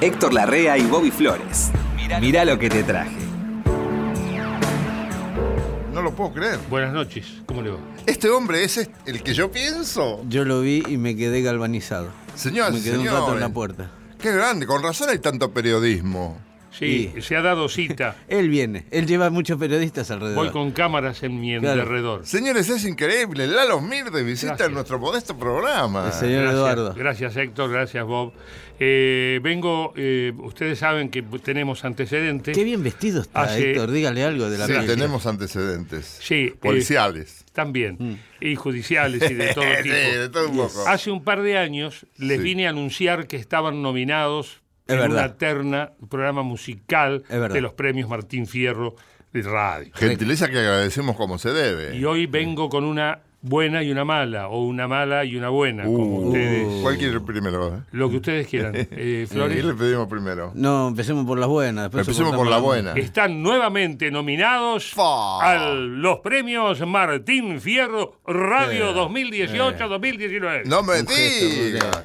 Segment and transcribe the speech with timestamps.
[0.00, 1.70] Héctor Larrea y Bobby Flores.
[2.20, 3.10] Mirá lo que te traje.
[5.92, 6.58] No lo puedo creer.
[6.70, 7.78] Buenas noches, ¿cómo le va?
[8.06, 10.22] Este hombre es est- el que yo pienso.
[10.28, 12.08] Yo lo vi y me quedé galvanizado.
[12.34, 13.90] Señor, me quedé un rato en la puerta.
[14.18, 16.38] Qué grande, con razón hay tanto periodismo.
[16.70, 18.16] Sí, Y- se ha dado cita.
[18.28, 20.44] Él viene, él lleva muchos periodistas alrededor.
[20.44, 21.76] Voy con cámaras en mi Claro.
[21.78, 22.26] derredor.
[22.26, 23.46] Señores, es increíble.
[23.48, 24.70] Lalo Mirde visita Gracias.
[24.72, 26.06] nuestro modesto programa.
[26.06, 26.94] El señor Gracias, Eduardo.
[26.94, 27.70] Gracias, Héctor.
[27.70, 28.32] Gracias, Bob.
[28.78, 32.56] Eh, vengo, eh, ustedes saben que tenemos antecedentes.
[32.56, 33.90] Qué bien vestido está, Hace- Héctor.
[33.90, 34.94] Dígale algo de la Sí, película.
[34.96, 36.18] tenemos antecedentes.
[36.22, 37.44] Sí, eh, Policiales.
[37.52, 38.20] También.
[38.40, 39.94] Y judiciales y de todo Sí, tipo.
[39.94, 40.86] de todo un poco.
[40.88, 42.44] Hace un par de años les Sí.
[42.44, 44.62] vine a anunciar que estaban nominados
[44.94, 45.24] en verdad.
[45.26, 48.94] una terna, un programa musical de los premios Martín Fierro
[49.32, 49.90] de radio.
[49.94, 51.96] Gentileza que agradecemos como se debe.
[51.96, 55.84] Y hoy vengo con una buena y una mala, o una mala y una buena,
[55.84, 56.82] como Uh, ustedes.
[56.82, 57.74] ¿Cuál quiere primero?
[57.74, 57.80] eh?
[57.92, 58.74] Lo que ustedes quieran.
[58.76, 60.52] Eh, ¿Qué Flores, le pedimos primero?
[60.54, 61.84] No, empecemos por las buenas.
[61.84, 62.92] después Empecemos por la buena.
[62.96, 70.64] están nuevamente nominados a los premios Martín Fierro Radio 2018-2019.
[70.66, 72.04] No me Un gesto, diga.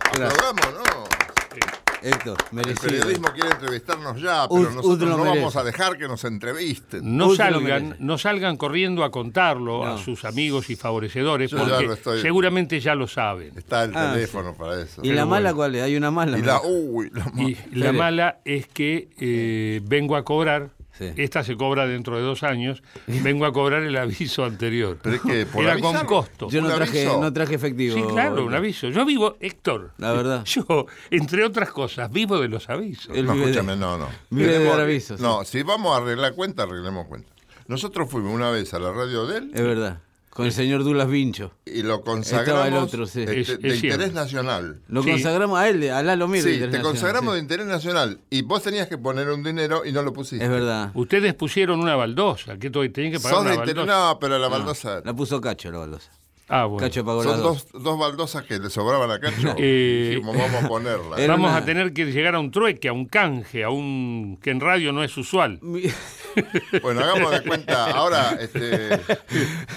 [2.06, 5.38] El periodismo quiere entrevistarnos ya, pero Ud- nosotros no merece.
[5.40, 7.18] vamos a dejar que nos entrevisten.
[7.18, 12.22] No salgan, no salgan corriendo a contarlo a sus amigos y favorecedores, Yo porque estoy-
[12.22, 13.58] seguramente ya lo saben.
[13.58, 15.02] Está el Ah, teléfono para eso.
[15.04, 15.56] ¿Y la mala bueno.
[15.56, 15.82] cuál es?
[15.84, 16.38] Hay una mala.
[16.38, 21.12] Y la, uy, la ma- Y la mala es que eh, vengo a cobrar, Sí.
[21.18, 24.98] esta se cobra dentro de dos años, vengo a cobrar el aviso anterior.
[25.02, 26.50] Pero es que por Era con costo.
[26.50, 27.96] Yo no ¿Un traje, no traje efectivo.
[27.96, 28.88] Sí, claro, un aviso.
[28.90, 29.92] Yo vivo, Héctor.
[29.98, 30.44] La verdad.
[30.46, 33.16] Yo, entre otras cosas, vivo de los avisos.
[33.16, 34.08] El No, vive de- escúchame, no, no.
[34.30, 37.30] vive de dar avisos, No, si vamos a arreglar cuenta, arreglemos cuenta.
[37.68, 40.00] Nosotros fuimos una vez a la radio de él Es verdad.
[40.36, 41.54] Con el señor Dulas Vincho.
[41.66, 43.22] y lo consagramos Estaba el otro, sí.
[43.22, 44.82] este, Es- es de interés nacional.
[44.90, 45.12] Lo Sí.
[45.12, 46.44] consagramos a él, a Lalo Mir.
[46.44, 50.02] Sí, te consagramos de interés nacional y vos tenías que poner un dinero y no
[50.04, 50.44] lo pusiste.
[50.44, 50.92] Es verdad.
[50.94, 53.98] Ustedes pusieron una baldosa, que tenían que pagar Sos una interés, baldosa.
[54.14, 55.02] no, pero la baldosa.
[55.06, 56.12] La puso Cacho, la baldosa.
[56.48, 56.86] Ah, bueno.
[56.86, 57.72] Cacho pagó las Son dos.
[57.72, 59.56] dos, dos baldosas que le sobraban a Cacho.
[59.58, 61.16] Eh, Dijimos, vamos a ponerla.
[61.18, 64.38] Era Vamos una- a tener que llegar a un trueque, a un canje, a un
[64.42, 65.58] que en radio no es usual.
[65.62, 65.82] Mi-
[66.82, 67.92] Bueno, hagamos de cuenta.
[67.92, 68.90] Ahora, este,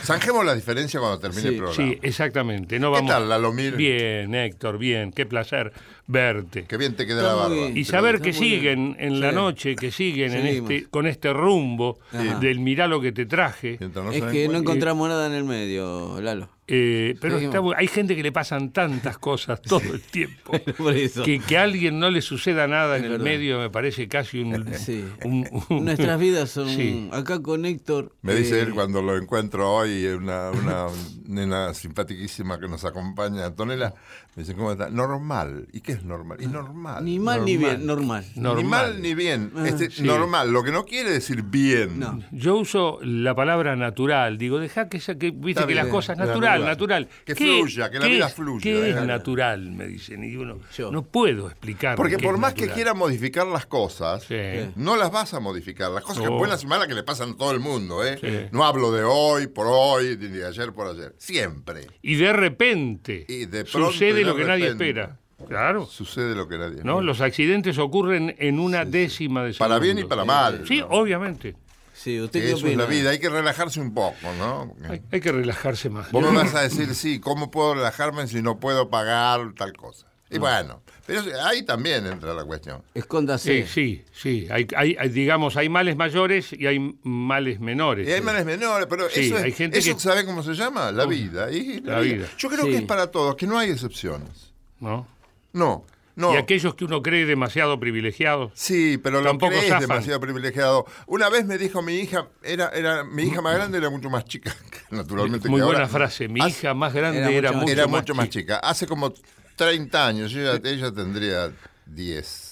[0.02, 1.76] zanjemos la diferencia cuando termine Sí, el programa.
[1.76, 2.78] Sí, exactamente.
[2.80, 3.10] No ¿Qué vamos...
[3.12, 3.76] tal, Lalomir?
[3.76, 5.12] Bien, Héctor, bien.
[5.12, 5.72] Qué placer
[6.08, 6.64] verte.
[6.66, 7.54] Qué bien te queda Está la barba.
[7.54, 7.76] bien.
[7.76, 8.96] Y saber que siguen bien.
[8.98, 9.34] en la Sí.
[9.36, 12.38] noche, que siguen en este, con este rumbo Ajá.
[12.40, 13.78] del mirá lo que te traje.
[13.94, 16.48] No es que no encontramos nada en el medio, Lalo.
[16.70, 20.52] Eh, pero está hay gente que le pasan tantas cosas todo el tiempo.
[20.76, 21.22] Por eso.
[21.22, 24.66] Que, que a alguien no le suceda nada en el medio me parece casi un...
[24.74, 25.02] Sí.
[25.24, 26.68] un- un- Nuestras vidas son.
[26.68, 27.08] Sí.
[27.10, 28.14] Acá con Héctor.
[28.20, 30.86] Me dice eh, él cuando lo encuentro hoy, una, una
[31.26, 33.94] nena simpaticísima que nos acompaña, Antonella,
[34.36, 34.90] me dice, ¿cómo está?
[34.90, 35.68] Normal.
[35.72, 36.38] ¿Y qué es normal?
[36.40, 37.04] Y normal.
[37.04, 38.24] Ni mal ni bien, normal.
[38.34, 38.64] Ni normal.
[38.92, 39.52] mal ni bien.
[39.64, 40.02] Este, sí.
[40.02, 41.98] Normal, lo que no quiere decir bien.
[41.98, 42.20] No.
[42.32, 47.04] Yo uso la palabra natural, digo, deja que, que viste que las cosas natural, natural.
[47.04, 47.08] natural.
[47.24, 48.90] Que ¿Qué- fluya, que la vida es- fluya, ¿Qué eh.
[48.90, 49.70] es natural?
[49.72, 50.90] Me dicen, y uno Yo.
[50.90, 51.96] no puedo explicar.
[51.96, 54.36] Porque qué por es más que quiera modificar las cosas, Sí.
[54.76, 55.90] no las vas a modificar.
[55.90, 56.36] Las cosas que No.
[56.38, 58.18] buenas y malas que le pasan a todo el mundo, ¿eh?
[58.20, 58.48] Sí.
[58.52, 61.14] No hablo de hoy por hoy, ni de ayer por ayer.
[61.18, 61.86] Siempre.
[62.02, 65.18] Y de repente Y de pronto, sucede y de lo que nadie espera.
[65.48, 65.86] Claro.
[65.86, 66.82] Sucede lo que nadie.
[66.84, 67.00] ¿no?
[67.00, 70.16] Los accidentes ocurren en una décima de Para bien y segundo.
[70.16, 70.64] para mal.
[70.66, 70.86] Sí, ¿no?
[70.88, 71.56] obviamente.
[71.94, 72.84] Sí, ¿usted eso es opina?
[72.84, 74.72] la vida, hay que relajarse un poco, ¿no?
[74.88, 76.12] Hay, hay que relajarse más.
[76.12, 80.06] Vos me vas a decir, sí, ¿cómo puedo relajarme si no puedo pagar tal cosa?
[80.30, 82.82] Y bueno, pero ahí también entra la cuestión.
[82.94, 83.66] Escóndase.
[83.66, 84.46] Sí, sí, sí.
[84.50, 88.06] Hay, hay- hay, digamos, hay males mayores y hay males menores.
[88.06, 90.52] Y hay males menores, pero Sí, eso, es, hay gente eso que- ¿sabe cómo se
[90.52, 90.92] llama?
[90.92, 91.50] La vida.
[91.50, 92.26] Y La vida.
[92.36, 92.70] Yo creo Sí.
[92.72, 94.52] que es para todos, que no hay excepciones.
[94.80, 95.08] ¿no?
[95.58, 95.84] No,
[96.16, 96.34] no.
[96.34, 98.52] Y aquellos que uno cree demasiado privilegiados.
[98.54, 99.80] Sí, pero lo Tampoco crees zafan.
[99.88, 100.86] demasiado privilegiado.
[101.06, 104.24] Una vez me dijo mi hija, era, era mi hija más grande era mucho más
[104.24, 104.54] chica,
[104.90, 105.48] naturalmente.
[105.48, 105.88] Muy que buena ahora.
[105.88, 106.28] frase.
[106.28, 108.56] Mi Hace- hija más grande era era, mucho más mucho, era mucho más chica.
[108.56, 108.68] chica.
[108.68, 109.12] Hace como
[109.56, 111.52] 30 años, ella tendría
[111.86, 112.47] 10.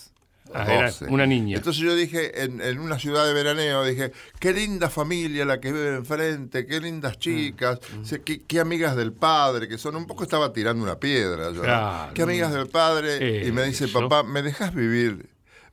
[0.54, 1.06] Ah, era 12.
[1.06, 1.56] una niña.
[1.56, 5.72] Entonces yo dije, en, en una ciudad de veraneo, dije, qué linda familia la que
[5.72, 10.06] vive enfrente, qué Mm, lindas chicas, se- qué, qué amigas del padre, que son un
[10.06, 11.46] poco estaba tirando una piedra.
[11.50, 11.62] yo, ¿no?
[11.62, 12.14] Claro.
[12.14, 13.46] Qué amigas del padre.
[13.46, 14.00] y me dice, Eso.
[14.00, 15.28] papá, ¿me dejas vivir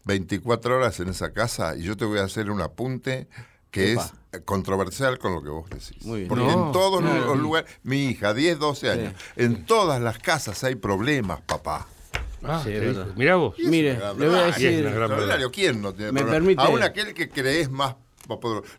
[0.06, 1.76] 24 horas en esa casa?
[1.76, 3.28] Y yo te voy a hacer un apunte
[3.72, 4.12] que Epa.
[4.32, 6.04] es controversial con lo que vos decís.
[6.06, 6.30] Muy bien.
[6.30, 7.26] Porque No, en todos claro.
[7.28, 11.88] los lugares, mi hija, 10, 12 años, en todas las casas hay problemas, papá.
[12.44, 12.72] Ah, Sí.
[13.16, 13.56] Mirá vos.
[13.58, 14.90] Gran le voy a decir.
[15.52, 16.62] ¿Quién no tiene ¿Me permite?
[16.62, 17.96] Aún aquel que crees más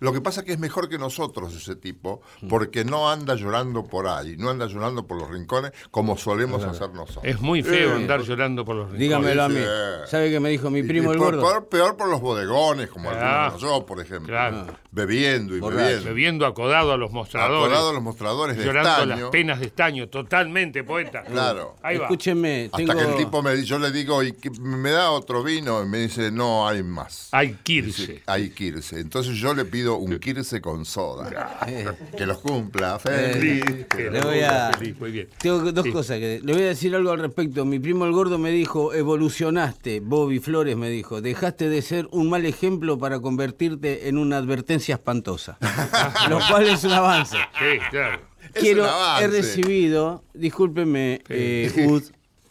[0.00, 2.48] Lo que pasa es que es mejor que nosotros ese tipo, Mm.
[2.48, 6.90] porque no anda llorando por ahí, no anda llorando por los rincones como solemos hacer
[6.90, 7.24] nosotros.
[7.24, 9.00] Es muy feo Eh, andar llorando por los rincones.
[9.00, 9.56] Dígamelo a mí.
[9.60, 10.10] Sí.
[10.10, 11.68] ¿Sabe qué me dijo mi primo y el por- gordo?
[11.68, 14.28] peor por los bodegones, como Ah, algunos yo, por ejemplo.
[14.28, 14.66] claro.
[14.90, 15.82] Bebiendo y Borracho.
[15.84, 16.04] bebiendo.
[16.04, 17.58] Bebiendo acodado a los mostradores.
[17.64, 19.16] Acordado los mostradores de llorando estaño.
[19.22, 20.08] las penas de estaño.
[20.08, 21.22] Totalmente, poeta.
[21.24, 21.76] Claro.
[21.82, 22.04] Ahí va.
[22.04, 22.92] Escúcheme, Hasta tengo...
[22.94, 25.82] que el tipo me yo le digo, ¿y me da otro vino?
[25.82, 27.28] Y me dice, no hay más.
[27.32, 28.02] Hay que irse.
[28.06, 29.00] Dice, hay Kirse.
[29.00, 31.58] Entonces yo le pido un Kirse con soda.
[32.16, 32.98] Que los cumpla.
[32.98, 33.64] Feliz.
[33.88, 35.28] que Le los voy a- Feliz, muy bien.
[35.38, 35.92] Tengo dos Sí.
[35.92, 37.64] cosas que le voy a decir algo al respecto.
[37.64, 42.30] Mi primo el gordo me dijo, evolucionaste, Bobby Flores me dijo, dejaste de ser un
[42.30, 45.58] mal ejemplo para convertirte en una advertencia espantosa.
[46.28, 47.36] Lo cual es un avance.
[47.58, 48.20] Sí, claro.
[48.54, 49.24] Es Quiero, un avance.
[49.24, 52.02] he recibido, discúlpeme, eh, Ud,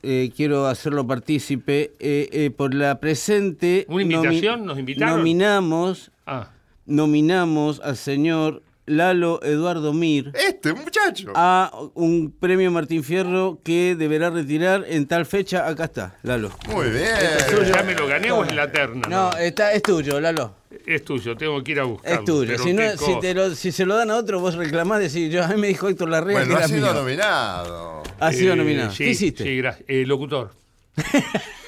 [0.01, 3.85] eh, quiero hacerlo partícipe, eh, eh, por la presente...
[3.87, 4.65] ¿Una nomi- invitación?
[4.65, 5.17] ¿Nos invitaron?
[5.19, 6.49] Nominamos, Ah,
[6.85, 11.31] nominamos al señor Lalo Eduardo Mir Este muchacho.
[11.35, 15.65] a un premio Martín Fierro que deberá retirar en tal fecha.
[15.67, 16.51] Acá está, Lalo.
[16.67, 17.07] Muy bien.
[17.65, 19.07] ¿ya me lo gané o es la terna?
[19.07, 20.55] No, está, es tuyo, Lalo.
[20.85, 22.19] Es tuyo, tengo que ir a buscarlo.
[22.19, 22.57] Es tuyo.
[22.57, 23.19] Si, no- si, cosa.
[23.21, 25.67] te lo, si se lo dan a otro, vos reclamás, decís, yo, a mí me
[25.67, 26.93] dijo Héctor Larrea Bueno, que ha sido mío.
[26.93, 28.03] nominado.
[28.19, 28.91] Ha sido Eh, nominado.
[28.91, 29.43] sí, ¿Qué hiciste?
[29.45, 29.85] Sí, gracias.
[29.87, 30.51] Eh, locutor.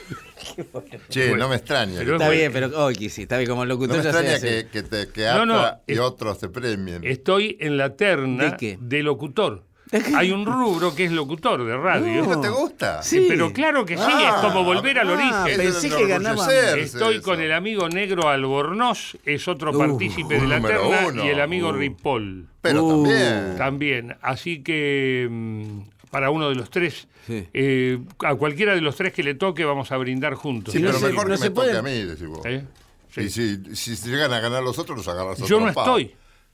[1.10, 2.00] Che, Bueno, no me extraña.
[2.00, 4.40] pero- Está bien, pero hoy sí, está bien, como no locutor me ya se extraña
[4.40, 7.04] que, que te que No, no, y es- otros te premien.
[7.04, 9.04] Estoy en la terna ¿De qué?
[9.04, 9.64] locutor.
[10.16, 12.26] Hay un rubro que es locutor de radio.
[12.26, 13.04] ¿No te gusta?
[13.04, 15.58] Sí, pero claro que sí, Ah, es como volver al ah, origen.
[15.62, 16.48] pensé que ganaba.
[16.76, 21.24] Estoy con el amigo negro Albornoz, es otro Uh, partícipe de la terna, uno.
[21.24, 21.74] y el amigo Uh.
[21.74, 22.90] Ripoll Pero Uh.
[23.04, 23.56] también.
[23.58, 24.16] también.
[24.24, 25.80] Así que mm,
[26.16, 27.46] para uno de los tres, Sí.
[27.54, 30.74] eh, a cualquiera de los tres que le toque vamos a brindar juntos.
[30.74, 32.40] Sí, no pero se- mejor no que se me toque puede- a mí, decís vos.
[32.46, 32.64] ¿Eh?
[33.12, 33.22] Sí.
[33.24, 36.14] Y si, si se llegan a ganar los otros, los agarras Yo no estoy,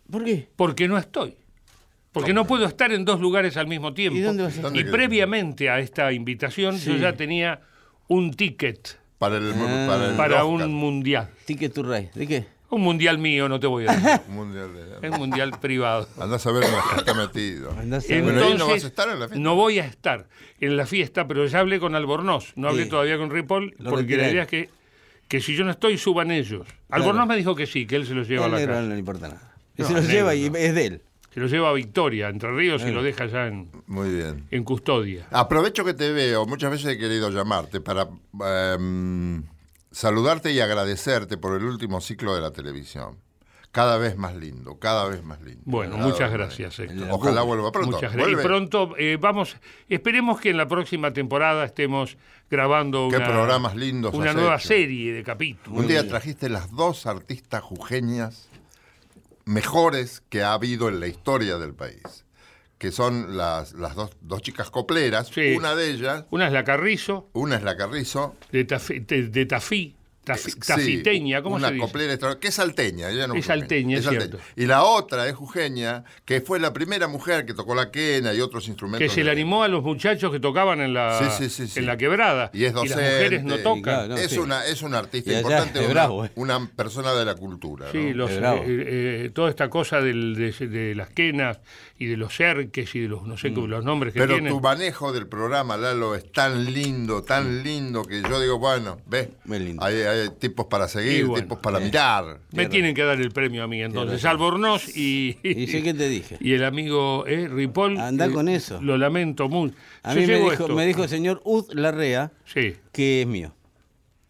[0.09, 0.47] ¿Por qué?
[0.55, 1.35] porque no estoy.
[2.11, 4.17] Porque no puedo estar en dos lugares al mismo tiempo.
[4.17, 4.75] ¿Y dónde vas a estar?
[4.75, 7.61] Y ¿Dónde previamente a esta invitación yo ya tenía
[8.07, 9.85] un ticket Para el, Ah.
[9.87, 10.67] para el para Oscar.
[10.67, 11.29] un mundial.
[11.45, 12.09] Ticket to Ride.
[12.15, 12.45] ¿De qué?
[12.71, 14.21] Un mundial mío, no te voy a decir.
[14.29, 16.07] Mundial de- Es un mundial privado.
[16.19, 17.71] Andás a ver que está metido.
[17.77, 18.23] Andás a ver.
[18.23, 19.39] Bueno, ahí no Entonces, vas a estar en la fiesta.
[19.43, 20.27] no voy a estar
[20.59, 22.53] en la fiesta, pero ya hablé con Albornoz.
[22.55, 22.89] No hablé Sí.
[22.89, 24.69] todavía con Ripoll, Lo porque la idea es que,
[25.27, 26.65] que si yo no estoy, suban ellos.
[26.89, 28.85] Albornoz me dijo que sí, que él se los lleva a la negro casa.
[28.87, 29.53] no le importa nada.
[29.77, 30.55] No, se los negro lleva y no.
[30.57, 31.01] es de él.
[31.33, 34.45] Se los lleva a Victoria, Entre Ríos, y lo deja ya en, Muy bien.
[34.51, 35.27] en custodia.
[35.31, 38.07] Aprovecho que te veo, muchas veces he querido llamarte para
[38.75, 39.43] em,
[39.91, 43.17] saludarte y agradecerte por el último ciclo de la televisión.
[43.71, 45.61] Cada vez más lindo, cada vez más lindo.
[45.63, 46.77] Bueno, Cada muchas gracias.
[46.77, 47.07] Héctor.
[47.09, 47.95] Ojalá vuelva pronto.
[47.95, 48.39] Muchas gracias.
[48.39, 49.55] Y pronto, eh, vamos,
[49.87, 52.17] esperemos que en la próxima temporada estemos
[52.49, 54.67] grabando Qué una, programas lindos una nueva hecho.
[54.67, 55.79] serie de capítulos.
[55.79, 58.49] Un día trajiste las dos artistas jujeñas
[59.45, 62.25] mejores que ha habido en la historia del país,
[62.81, 65.27] que son las, las dos, dos chicas copleras.
[65.27, 65.53] Sí.
[65.55, 68.35] Una de ellas, Una es la Carrizo, una es la Carrizo.
[68.51, 69.95] de, Tafí, de, de Tafí,
[70.37, 71.85] Sí, tafiteña, ¿cómo una se dice?
[71.85, 74.27] coplera extra- que es salteña, ella no Es salteña, es salteña.
[74.27, 74.45] cierto.
[74.55, 78.39] Y la otra es jujeña, que fue la primera mujer que tocó la quena y
[78.39, 78.99] otros instrumentos.
[79.07, 81.79] Que se le animó a los muchachos que tocaban en la, Sí, sí, sí, sí.
[81.79, 82.51] En la quebrada.
[82.53, 83.03] Y es las docente.
[83.03, 83.81] mujeres no y tocan.
[83.81, 84.37] claro, no, es, sí.
[84.37, 86.31] una, es una artista Y importante, es una, bravo, eh.
[86.35, 87.87] una persona de la cultura.
[87.87, 87.91] ¿no?
[87.91, 91.59] Sí, los, eh, eh, toda esta cosa del- de, de las quenas
[92.03, 94.23] y de los cerques y de los, no sé, cómo los nombres que Mm.
[94.23, 94.51] Pero tienen.
[94.53, 99.29] tu manejo del programa, Lalo, es tan lindo, tan lindo, que yo digo, bueno, ves,
[99.45, 99.83] Muy lindo.
[99.85, 101.85] hay, hay tipos para seguir, bueno, tipos para eh.
[101.85, 102.39] mirar.
[102.53, 104.25] Me tienen que dar el premio a mí entonces.
[104.25, 106.37] Albornoz y, ¿Y sé qué te dije?
[106.39, 107.99] y el amigo eh, Ripoll.
[107.99, 108.81] Andá eh, con eso.
[108.81, 109.75] Lo lamento mucho.
[110.03, 110.67] A mí me dijo, esto.
[110.69, 112.75] me dijo el señor Ud Larrea Sí.
[112.91, 113.53] que es mío.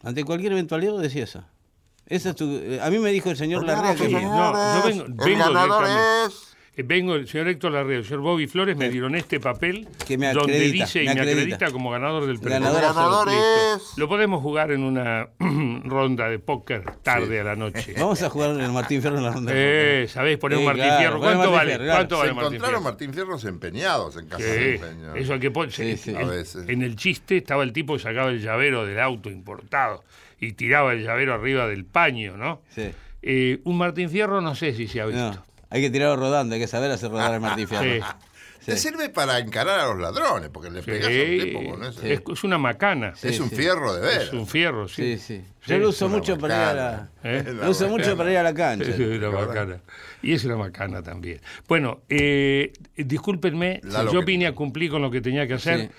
[0.03, 1.43] Ante cualquier eventualidad decía eso.
[2.07, 4.21] Esa es tu- eh, a mí me dijo el señor Larrea que es mío.
[4.21, 5.85] No, yo vengo, El vengo ganador
[6.27, 6.47] es-
[6.77, 10.33] Vengo, el señor Héctor Larrea, el señor Bobby Flores me dieron este papel Que me
[10.33, 11.41] donde dice y me me acredita.
[11.41, 12.59] acredita como ganador del premio.
[12.73, 15.27] Ganador es- Lo podemos jugar en una
[15.83, 17.37] ronda de póker tarde Sí.
[17.37, 17.93] a la noche.
[17.99, 19.51] Vamos a jugar en el Martín Fierro en la ronda.
[19.53, 21.19] Eh, ¿Sabés poner un Sí, Martín claro, Fierro?
[21.19, 21.69] ¿Cuánto Martín vale?
[21.71, 21.97] Fierro, claro.
[21.97, 22.91] ¿Cuánto Se vale Martín encontraron Fierro?
[22.91, 25.15] Martín Fierros empeñados en casa Sí, de empeño.
[25.15, 26.11] eso que pon- Sí, sí.
[26.11, 26.69] en- A veces.
[26.69, 30.03] En el chiste estaba el tipo que sacaba el llavero del auto importado
[30.39, 32.61] y tiraba el llavero arriba del paño, ¿no?
[32.69, 32.89] Sí.
[33.21, 35.31] Eh, un Martín Fierro no sé si se ha visto.
[35.33, 38.05] No, hay que tirarlo rodando, hay que saber hacer rodar al Martín Fierro.
[38.59, 38.67] Sí.
[38.67, 41.83] Te sirve para encarar a los ladrones, porque le Sí, pegas a un tipo con
[41.83, 42.13] ese.
[42.13, 43.13] es, es una macana.
[43.19, 43.55] es un sí.
[43.55, 44.21] fierro de ver.
[44.21, 45.17] Es un fierro, sí.
[45.17, 45.41] Sí, sí.
[45.61, 47.09] Sí, Yo lo uso mucho para ir a la.
[47.23, 47.53] ¿Eh?
[47.55, 48.91] Lo uso mucho para ir a la cancha.
[48.91, 49.81] Es una macana.
[50.21, 51.41] Y es una macana también.
[51.67, 55.89] Bueno, eh, discúlpenme, yo que- vine a cumplir con lo que tenía que hacer.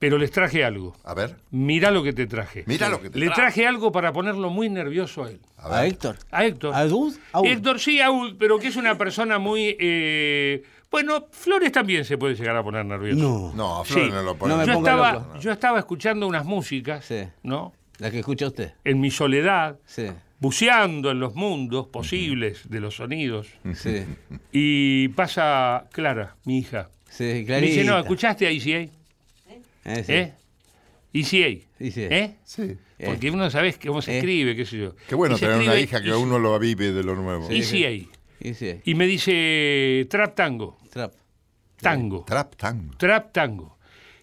[0.00, 0.94] pero les traje algo.
[1.04, 1.36] A ver.
[1.50, 2.64] Mirá lo que te traje.
[2.66, 3.40] Mirá lo que te Le traje.
[3.40, 5.40] traje algo para ponerlo muy nervioso a él.
[5.56, 5.78] A ver.
[5.78, 6.16] ¿A Héctor?
[6.30, 6.74] A Héctor.
[6.74, 7.14] ¿A Dud?
[7.32, 7.46] A Ud.
[7.46, 9.76] Héctor sí, a Ud, pero que es una persona muy...
[9.80, 13.20] eh, bueno, Flores también se puede llegar a poner nervioso.
[13.20, 13.52] No.
[13.54, 14.14] No, a Flores Sí.
[14.14, 14.54] no lo pone.
[14.54, 15.38] No me yo, estaba, loco.
[15.40, 17.24] yo estaba escuchando unas músicas, Sí.
[17.42, 17.72] ¿no?
[17.98, 18.72] La que escucha usted.
[18.84, 20.06] En mi soledad, Sí.
[20.38, 23.48] buceando en los mundos posibles de los sonidos.
[23.74, 24.04] Sí.
[24.52, 26.88] Y pasa Clara, mi hija.
[27.10, 27.66] Sí, Me clarita.
[27.74, 28.90] dice, no, ¿escuchaste a ECA?
[29.88, 30.12] Eh, sí.
[30.12, 30.34] ¿Eh?
[31.12, 31.66] ECA.
[31.80, 32.14] ECA.
[32.16, 32.36] ¿Eh?
[32.44, 32.76] Sí.
[33.04, 34.18] Porque uno sabe cómo se Eh.
[34.18, 34.94] escribe, qué sé yo.
[35.08, 36.18] Qué bueno tener una hija que ECA.
[36.18, 37.48] uno lo vive de lo nuevo.
[37.50, 37.90] ECA.
[38.40, 38.80] Y sí.
[38.84, 40.78] Y me dice, trap tango.
[40.92, 41.12] Trap.
[41.80, 42.24] Tango.
[42.24, 42.96] Trap tango.
[42.96, 43.77] Trap tango.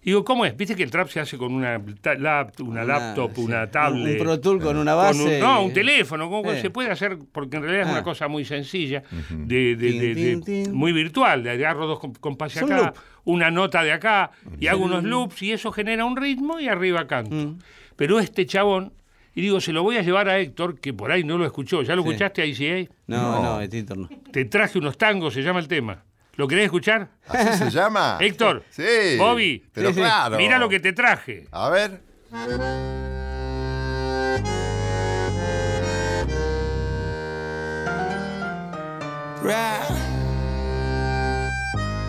[0.06, 0.56] Digo, ¿cómo es?
[0.56, 3.42] Viste que el trap se hace con una, ta- lap- una laptop, sí.
[3.42, 4.14] una tablet.
[4.14, 5.36] Un Pro Tool con una con base.
[5.36, 6.30] un- no, un teléfono.
[6.30, 6.62] ¿cómo Eh.
[6.62, 7.94] Se puede hacer, porque en realidad es Ah.
[7.94, 10.74] una cosa muy sencilla, de, de- Tin, de- de- tin.
[10.76, 11.42] muy virtual.
[11.42, 12.96] De agarro dos comp- compases acá, loop.
[13.24, 17.08] una nota de acá, y hago unos loops, y eso genera un ritmo, y arriba
[17.08, 17.36] canto.
[17.36, 17.58] Mm.
[17.96, 18.94] Pero este chabón,
[19.34, 21.82] y digo, se lo voy a llevar a Héctor, que por ahí no lo escuchó.
[21.82, 22.10] ¿Ya lo Sí.
[22.10, 22.92] escuchaste a ICA?
[23.08, 23.42] No, No.
[23.42, 24.08] no, el Tito no.
[24.32, 26.04] Te traje unos tangos, se llama el tema.
[26.38, 27.10] ¿Lo querés escuchar?
[27.28, 28.18] ¿Así se llama?
[28.22, 28.64] Héctor.
[28.70, 29.18] Sí.
[29.18, 29.66] Bobby.
[29.74, 30.00] Pero Sí, sí.
[30.02, 30.38] claro.
[30.38, 31.48] Mira lo que te traje.
[31.52, 32.02] A ver.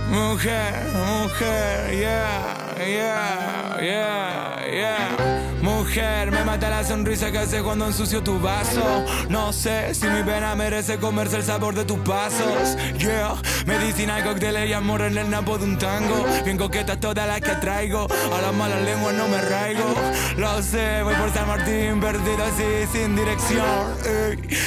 [0.09, 5.46] Mujer, mujer, yeah, yeah, yeah, yeah.
[5.95, 9.05] Me mata la sonrisa que hace cuando ensucio tu vaso.
[9.31, 12.77] No sé si mi pena merece comerse el sabor de tus pasos.
[12.99, 16.27] Yeah, medicina, cócteles y amor en el napo de un tango.
[16.45, 18.09] Bien coquetas todas las que traigo.
[18.11, 19.95] A las malas lenguas no me raigo.
[20.37, 23.97] Lo sé, voy por San Martín, perdido así, sin dirección.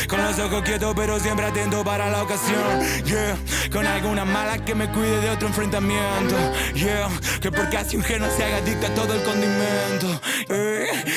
[0.07, 3.03] Con los ojos quietos, pero siempre atento para la ocasión.
[3.05, 3.37] Yeah,
[3.71, 6.35] con alguna mala que me cuide de otro enfrentamiento.
[6.73, 7.09] Yeah,
[7.39, 10.21] que porque así un gen no se haga adicto a todo el condimento.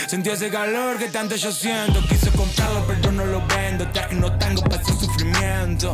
[0.06, 2.00] Sentí ese calor que tanto yo siento.
[2.08, 3.86] Quise comprarlo, pero no lo vendo.
[3.88, 5.92] Traje no tango para su sufrimiento.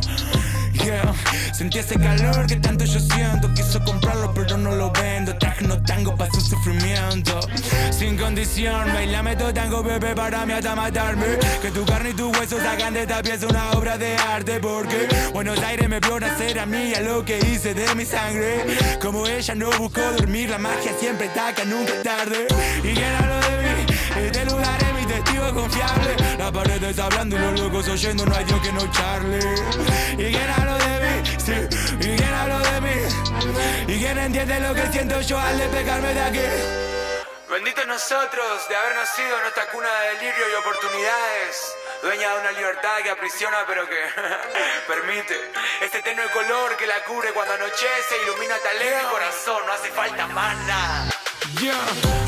[0.83, 1.13] Yeah,
[1.53, 3.53] sentí ese calor que tanto yo siento.
[3.53, 5.37] Quiso comprarlo, pero no lo vendo.
[5.37, 7.39] Traje no tango para su sufrimiento.
[7.91, 11.37] Sin condición, bailame todo tango, bebé, para mí hasta matarme.
[11.61, 14.59] Que tu carne y tu hueso sacan de esta pieza una obra de arte.
[14.59, 18.65] Porque Buenos Aires me vio nacer a mí, a lo que hice de mi sangre.
[19.01, 22.47] Como ella no buscó dormir, la magia siempre taca, nunca es tarde.
[22.83, 23.58] Y mí,
[24.25, 26.15] este lugar es mi testigo confiable.
[26.37, 29.39] Las paredes hablando y los locos oyendo, no hay Dios que no charle.
[30.13, 33.93] Y quién habló de mí, sí, y quién habló de mí.
[33.93, 36.89] Y quién entiende lo que siento yo al despegarme de aquí.
[37.49, 41.75] Benditos nosotros de haber nacido en esta cuna de delirio y oportunidades.
[42.03, 43.99] Dueña de una libertad que aprisiona pero que
[44.87, 45.35] permite
[45.81, 50.27] este tenue color que la cubre cuando anochece, ilumina tal alegre corazón, no hace falta
[50.27, 51.18] más nada.
[51.55, 51.73] Yo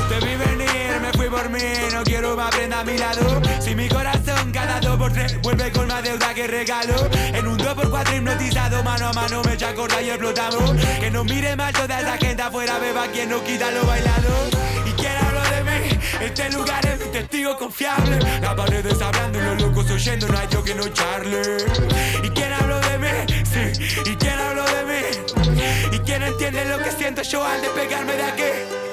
[0.10, 1.60] te vi venir, me fui por mí,
[1.94, 3.42] no quiero más prenda a mi lado.
[3.60, 6.96] Si mi corazón cada dos por tres vuelve con más deuda que regalo.
[7.34, 10.72] En un 2 por 4 hipnotizado, mano a mano me echa corta y explotamos.
[11.00, 14.50] Que no mire mal toda esa gente afuera, beba quien no quita lo bailado.
[14.86, 18.20] Y quién habló de mí, este lugar es mi testigo confiable.
[18.42, 21.42] Las paredes hablando y los locos oyendo, no hay yo que no charle.
[22.24, 25.96] Y quién habló de mí, sí, y quién habló de mí.
[25.96, 28.91] Y quién entiende lo que siento yo al despegarme de aquí.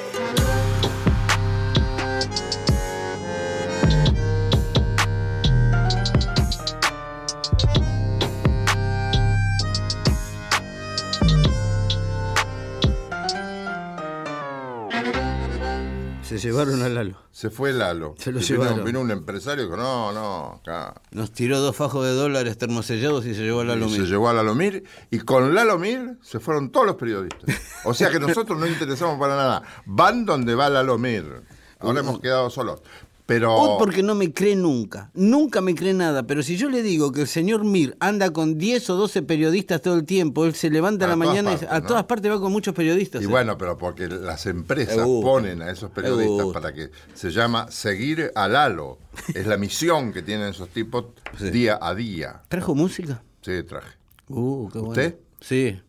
[16.29, 17.17] Se llevaron a Lalo.
[17.31, 18.13] Se fue Lalo.
[18.19, 18.85] Se lo Y llevaron.
[18.85, 21.01] vino un empresario y dijo, no, no, acá.
[21.09, 24.29] Nos tiró dos fajos de dólares termosellados y se llevó a Lalo Y se llevó
[24.29, 27.43] a Lalomir y con Lalomir se fueron todos los periodistas.
[27.83, 29.63] O sea que nosotros no interesamos para nada.
[29.87, 31.41] Van donde va Lalomir.
[31.79, 32.81] Ahora hemos quedado solos.
[33.29, 35.11] Pero porque no me cree nunca.
[35.13, 36.23] Nunca me cree nada.
[36.23, 39.81] Pero si yo le digo que el señor Mir anda con 10 o 12 periodistas
[39.81, 41.85] todo el tiempo, él se levanta a A la mañana y partes, a ¿no?
[41.87, 43.21] todas partes va con muchos periodistas.
[43.21, 43.27] y ¿eh?
[43.27, 48.47] bueno, pero porque las empresas ponen a esos periodistas para que se llama seguir a
[48.47, 48.97] Lalo.
[49.33, 51.05] Es la misión que tienen esos tipos
[51.37, 51.51] Sí.
[51.51, 52.41] día a día.
[52.49, 53.23] ¿Trajo música?
[53.41, 53.95] Sí, traje.
[54.27, 54.89] Uh, qué bueno.
[54.91, 55.19] ¿Usted?
[55.39, 55.79] Sí.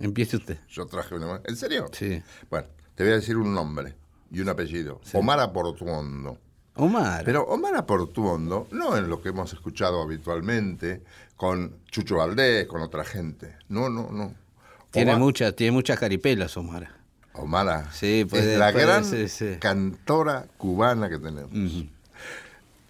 [0.00, 0.58] Empiece usted.
[0.68, 1.40] Yo traje una.
[1.44, 1.86] ¿En serio?
[1.92, 2.20] Sí.
[2.50, 3.94] Bueno, te voy a decir un nombre
[4.30, 5.00] y un apellido.
[5.12, 6.38] Omar Aportuondo.
[6.78, 7.24] Omar.
[7.24, 11.02] Pero Omar Aportuondo no es lo que hemos escuchado habitualmente
[11.36, 13.56] con Chucho Valdés, con otra gente.
[13.68, 14.34] No, no, no.
[14.90, 16.88] tiene, Omar, muchas, tiene muchas caripelas, Omar.
[17.34, 19.56] Omar Sí, puede- es la puede gran sí.
[19.60, 21.84] cantora cubana que tenemos.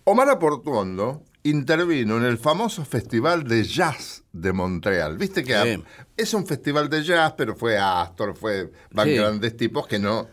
[0.05, 5.19] Omar Aportuondo intervino en el famoso Festival de Jazz de Montreal.
[5.19, 5.85] Viste que Sí.
[6.17, 10.29] es un festival de jazz, pero fue Astor, fue van grandes tipos que no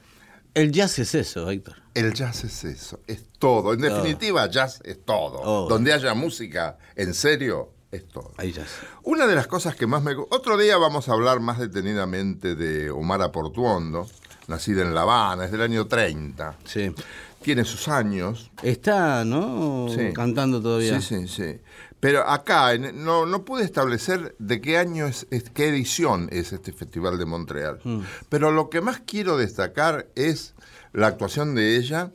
[0.54, 1.76] El jazz es eso, Héctor.
[1.96, 3.74] El jazz es eso, es todo.
[3.74, 5.68] En definitiva, jazz es todo.
[5.68, 8.34] Donde haya música, en serio, es todo.
[8.38, 8.68] Hay jazz.
[9.04, 10.14] Una de las cosas que más me...
[10.16, 14.08] Otro día vamos a hablar más detenidamente de Omar Portuondo,
[14.48, 16.58] nacida en La Habana, es del año 30.
[16.66, 16.94] Sí.
[17.42, 18.52] Tiene sus años.
[18.62, 19.88] Está, ¿no?
[19.90, 20.12] Sí.
[20.14, 21.00] Cantando todavía.
[21.00, 21.60] Sí, sí, sí.
[22.00, 26.72] Pero acá no, no pude establecer de qué año es, es- qué edición es este
[26.74, 27.80] Festival de Montreal.
[27.84, 28.02] Mm.
[28.30, 30.54] Pero lo que más quiero destacar es
[30.96, 32.12] la actuación de ella,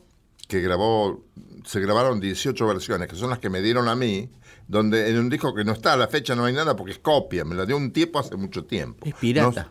[0.48, 1.24] que grabó,
[1.64, 4.30] se grabaron 18 versiones, que son las que me dieron a mí,
[4.66, 6.98] donde en un disco que no está a la fecha no hay nada porque es
[6.98, 9.06] copia, me la dio un tipo hace mucho tiempo.
[9.06, 9.70] Es pirata.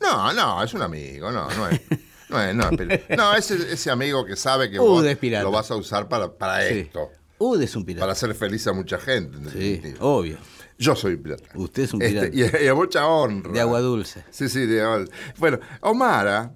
[0.00, 1.80] No, no, es un amigo, no, no es.
[2.30, 5.70] No, es, no, es pir- no, ese, ese amigo que sabe que vos lo vas
[5.70, 6.78] a usar para, para Sí.
[6.80, 8.00] esto Ud es un pirata.
[8.00, 9.36] para hacer feliz a mucha gente.
[9.36, 10.38] en Sí, obvio.
[10.78, 11.44] Yo soy pirata.
[11.54, 12.58] Usted es un Este, pirata.
[12.60, 13.52] y, y a mucha honra.
[13.52, 14.24] De agua dulce.
[14.30, 15.04] Sí, sí, de agua
[15.36, 16.54] Bueno, Omara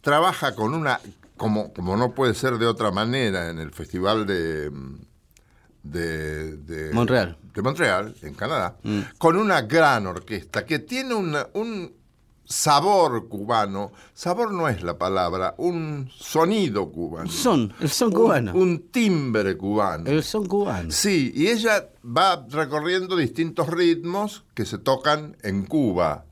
[0.00, 1.00] trabaja con una,
[1.36, 4.70] como, como no puede ser de otra manera, en el Festival de,
[5.82, 7.36] de, de Montreal.
[7.54, 8.76] de Montreal, en Canadá,
[9.18, 11.92] con una gran orquesta que tiene una- un
[12.46, 13.90] sabor cubano.
[14.12, 17.30] Sabor no es la palabra, un sonido cubano.
[17.30, 18.52] Son, el son Un- cubano.
[18.54, 20.10] un timbre cubano.
[20.10, 20.90] El son cubano.
[20.90, 26.26] Sí, y ella va recorriendo distintos ritmos que se tocan en Cuba.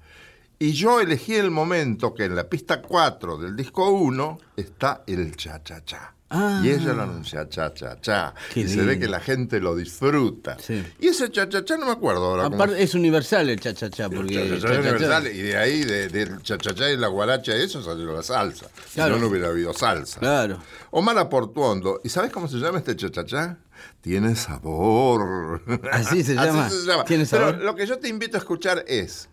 [0.63, 5.35] Y yo elegí el momento que en la pista 4 del disco 1 está el
[5.35, 6.15] cha-cha-cha.
[6.31, 6.61] Ah.
[6.63, 8.33] Y ella lo anuncia cha-cha-cha.
[8.55, 10.57] Qué Y se ve que la gente lo disfruta.
[10.61, 10.81] Sí.
[11.01, 12.45] Y ese cha-cha-cha no me acuerdo ahora.
[12.45, 14.35] cómo Aparte, es universal el cha-cha-cha, el porque.
[14.35, 18.23] cha-cha-cha cha-cha-cha- universal, y de ahí, de- del cha-cha-cha y la guaracha, eso salió la
[18.23, 18.67] salsa.
[18.95, 19.15] Claro.
[19.17, 20.21] Si no, no hubiera habido salsa.
[20.21, 20.59] Claro.
[20.93, 22.01] Omar Portuondo.
[22.05, 23.59] ¿Y sabes cómo se llama este cha-cha-cha?
[24.01, 25.61] Tiene sabor.
[25.91, 26.71] Así se llama.
[26.71, 27.05] se llama.
[27.05, 27.63] ¿Tiene Pero sabor?
[27.65, 29.29] lo que yo te invito a escuchar es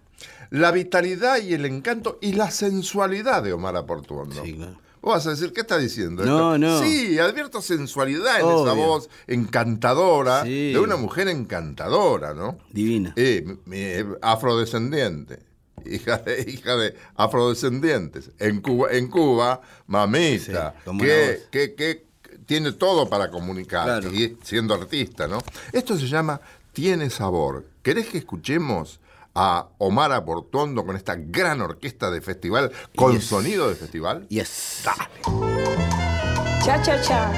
[0.50, 4.44] la vitalidad y el encanto y la sensualidad de Omar Portuondo.
[4.44, 4.80] Sí, claro.
[5.02, 6.26] Vos vas a decir, ¿qué está diciendo?
[6.26, 6.58] No, esto?
[6.58, 6.82] no.
[6.84, 10.74] Sí, advierto sensualidad en esa voz encantadora Sí.
[10.74, 12.58] de una mujer encantadora, ¿no?
[12.72, 13.14] Divina.
[13.16, 15.40] Eh, mi- afrodescendiente.
[15.86, 18.32] Hija de, hija de afrodescendientes.
[18.40, 21.48] En Cuba, en Cuba mamita, Sí, que, voz.
[21.52, 22.06] que, que
[22.46, 24.14] tiene todo para comunicar, Claro.
[24.14, 25.40] y siendo artista, ¿no?
[25.72, 26.42] Esto se llama
[26.74, 27.66] Tiene Sabor.
[27.82, 29.00] ¿Querés que escuchemos
[29.42, 33.24] a Omar Portuondo con esta gran orquesta de festival, con Yes.
[33.24, 34.28] sonido de festival?
[34.28, 34.84] Yes.
[36.66, 37.32] Cha cha cha.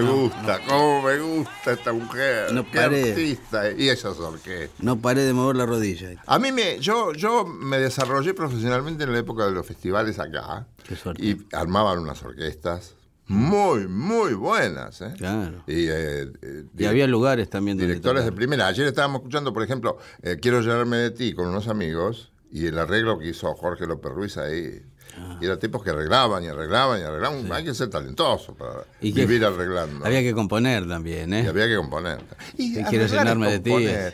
[0.00, 2.52] Me gusta, cómo me gusta esta mujer.
[2.52, 3.10] No Qué paré.
[3.10, 3.70] artista.
[3.72, 4.82] Y esas orquestas.
[4.82, 6.10] No paré de mover la rodilla.
[6.26, 10.66] A mí me, yo, yo me desarrollé profesionalmente en la época de los festivales acá.
[10.86, 11.22] Qué suerte.
[11.24, 12.94] Y armaban unas orquestas
[13.26, 15.00] muy, muy buenas.
[15.00, 15.14] ¿eh?
[15.16, 15.62] Claro.
[15.66, 18.66] Y, eh, eh, Y había lugares también donde directores de primera.
[18.66, 22.78] Ayer estábamos escuchando, por ejemplo, eh, Quiero llenarme de ti con unos amigos y el
[22.78, 24.82] arreglo que hizo Jorge López Ruiz ahí.
[25.16, 25.38] Ah.
[25.40, 27.52] Y eran tipos que arreglaban y arreglaban y arreglaban.
[27.52, 30.04] Hay que ser talentoso para Y que- vivir arreglando.
[30.04, 31.42] Había que componer también, ¿eh?
[31.44, 32.18] Y había que componer.
[32.58, 33.72] Y Sí, quiero llenarme de ti,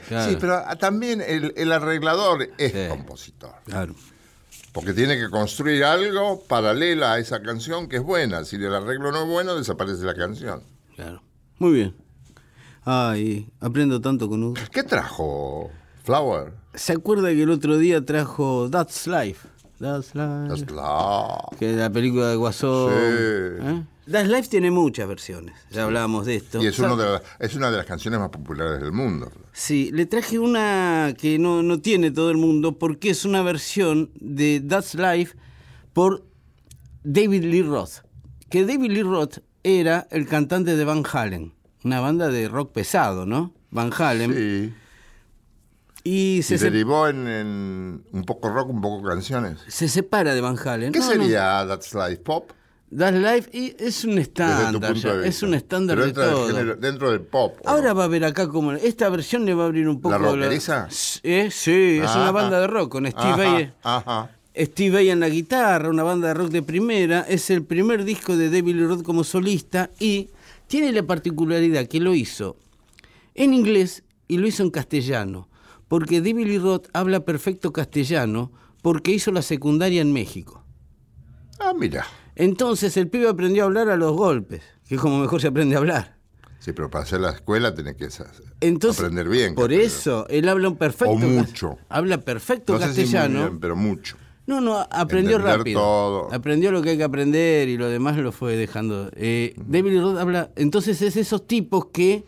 [0.08, 0.30] claro.
[0.30, 2.78] Sí, pero también el, el arreglador es Sí.
[2.88, 3.54] compositor.
[3.64, 3.94] Claro.
[4.72, 8.44] Porque tiene que construir algo paralela a esa canción que es buena.
[8.44, 10.62] Si el arreglo no es bueno, desaparece la canción.
[10.94, 11.22] Claro.
[11.58, 11.96] Muy bien.
[12.84, 14.54] Ay, aprendo tanto con Hugo.
[14.72, 15.70] ¿Qué trajo
[16.04, 16.52] Flower?
[16.74, 19.48] ¿Se acuerda que el otro día trajo That's Life?
[19.80, 20.48] That's Life.
[20.48, 21.58] That's love.
[21.58, 22.90] Que es la película de Guasón.
[22.92, 22.96] Sí.
[23.66, 23.82] ¿eh?
[24.10, 25.54] That's Life tiene muchas versiones.
[25.70, 26.62] Ya hablábamos de esto.
[26.62, 29.30] Y es, uno de la- es una de las canciones más populares del mundo.
[29.52, 34.10] Sí, le traje una que no, no tiene todo el mundo porque es una versión
[34.16, 35.36] de That's Life
[35.92, 36.24] por
[37.04, 38.02] David Lee Roth.
[38.48, 41.52] Que David Lee Roth era el cantante de Van Halen,
[41.84, 43.54] una banda de rock pesado, ¿no?
[43.70, 44.34] Van Halen.
[44.34, 44.74] Sí.
[46.12, 49.58] Y Y se, derivó en, en un poco rock, un poco canciones.
[49.68, 50.92] se separa de Van Halen.
[50.92, 51.12] ¿Qué No, no.
[51.12, 52.50] sería That's Life Pop?
[52.96, 56.48] That's Life y es un estándar, es un estándar de del todo.
[56.48, 57.56] género- dentro del pop.
[57.64, 57.94] ¿o Ahora no?
[57.94, 60.88] va a ver acá como esta versión le va a abrir un poco ¿La rockeriza?
[61.22, 63.72] Eh, sí, es una banda de rock con Steve Vai.
[63.84, 64.30] Ajá.
[64.56, 68.36] Steve Vai en la guitarra, una banda de rock de primera, es el primer disco
[68.36, 70.30] de David Roth como solista y
[70.66, 72.56] tiene la particularidad que lo hizo
[73.36, 75.46] en inglés y lo hizo en castellano,
[75.90, 80.64] porque Lee Roth habla perfecto castellano porque hizo la secundaria en México.
[81.58, 82.06] Ah, mira.
[82.36, 85.74] Entonces el pibe aprendió a hablar a los golpes, que es como mejor se aprende
[85.74, 86.16] a hablar.
[86.60, 88.08] Sí, pero para hacer la escuela tenés que
[88.60, 89.56] Entonces, aprender bien.
[89.56, 89.86] Por castellano.
[89.88, 91.76] eso, él habla un perfecto O mucho.
[91.88, 93.38] Habla perfecto No sé si muy castellano.
[93.48, 94.16] bien, pero mucho.
[94.46, 95.80] No, no, aprendió Entender rápido.
[95.80, 96.32] todo.
[96.32, 99.10] Aprendió lo que hay que aprender y lo demás lo fue dejando.
[99.16, 102.24] Eh, David Lee Roth habla, entonces es esos tipos que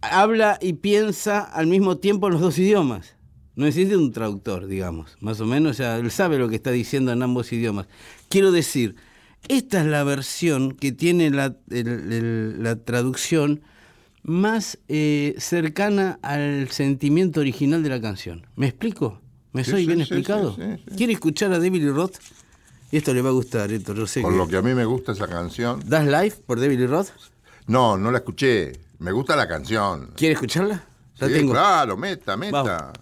[0.00, 3.14] habla y piensa al mismo tiempo en los dos idiomas.
[3.56, 5.16] No existe un traductor, digamos.
[5.20, 7.86] Más o menos, ya él sabe lo que está diciendo en ambos idiomas.
[8.28, 8.94] Quiero decir,
[9.48, 13.62] esta es la versión que tiene la, el- el- la traducción
[14.22, 18.46] más eh, cercana al sentimiento original de la canción.
[18.56, 19.20] ¿Me explico?
[19.52, 20.56] ¿Me Sí, soy sí, bien sí, explicado?
[20.96, 22.16] ¿Quiere escuchar a David Roth?
[22.92, 25.12] Esto le va a gustar, esto yo sé que- lo que a mí me gusta
[25.12, 25.82] esa canción.
[25.86, 27.08] ¿Das Life por David Roth?
[27.66, 28.72] No, no la escuché.
[28.98, 30.12] Me gusta la canción.
[30.16, 30.82] ¿Quiere escucharla?
[31.18, 31.52] La Sí, tengo.
[31.52, 32.62] claro, meta, meta.
[32.62, 32.92] Vamos.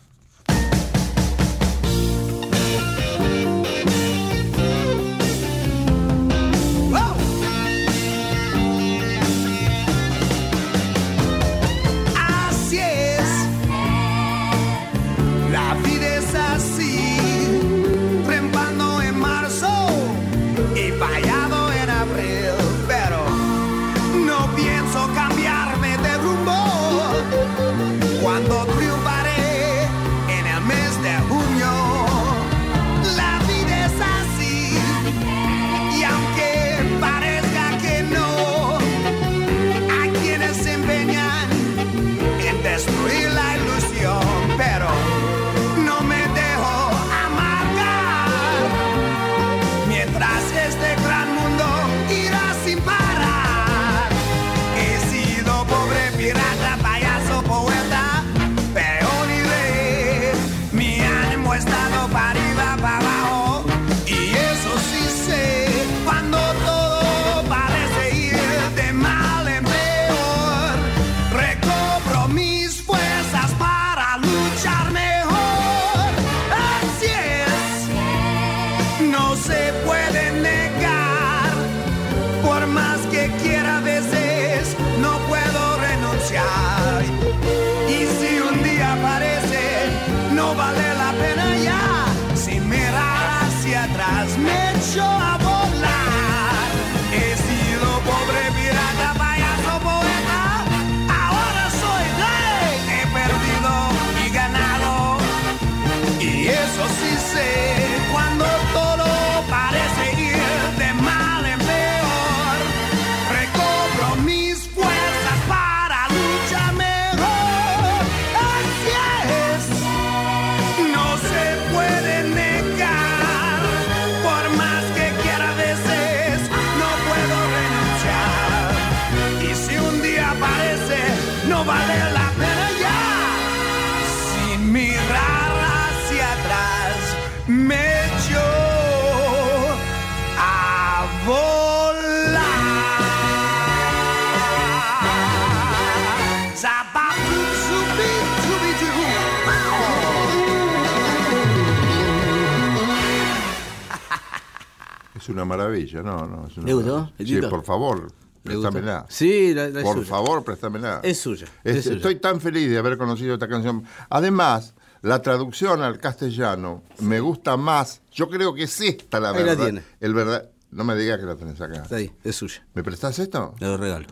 [155.27, 156.47] Es una maravilla, no, no.
[156.47, 157.41] Es una ¿Le gustó, maravilla.
[157.43, 158.12] Sí, por favor,
[158.45, 159.07] préstamela.
[159.09, 160.07] Sí, la, la es Por suya.
[160.09, 161.01] favor, préstamela.
[161.03, 161.97] Es suya, Es- es suya.
[161.97, 163.83] Estoy tan feliz de haber conocido esta canción.
[164.09, 168.03] Además, la traducción al castellano me gusta más.
[168.12, 169.65] Yo creo que es esta la Ahí la verdad.
[169.65, 169.83] tiene.
[170.01, 170.49] El verdad.
[170.71, 171.83] No me digas que la tenés acá.
[171.83, 172.65] Está ahí, es suya.
[172.75, 173.55] ¿Me prestás esto?
[173.59, 174.07] Le lo regalo.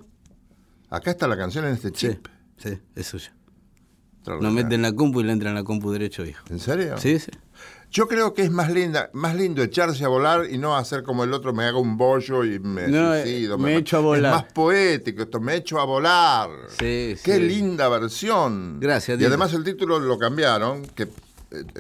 [0.90, 2.26] Acá está la canción en este chip.
[2.56, 3.32] sí, es suya.
[3.32, 4.64] No Extraordinario.
[4.64, 6.42] mete en la compu y le entra en la compu derecho, hijo.
[6.48, 6.96] ¿En serio?
[6.98, 7.30] Sí, sí.
[7.96, 11.22] Yo creo que es más linda, más lindo echarse a volar y no hacer como
[11.22, 13.56] el otro, me haga un bollo y me No, suicido.
[13.56, 14.32] me echo a volar.
[14.34, 16.50] Es más poético esto, me echo a volar.
[16.70, 17.38] Sí, Qué sí.
[17.38, 18.80] linda versión.
[18.80, 19.28] Gracias, Y Tito.
[19.28, 21.08] además el título lo cambiaron, que eh,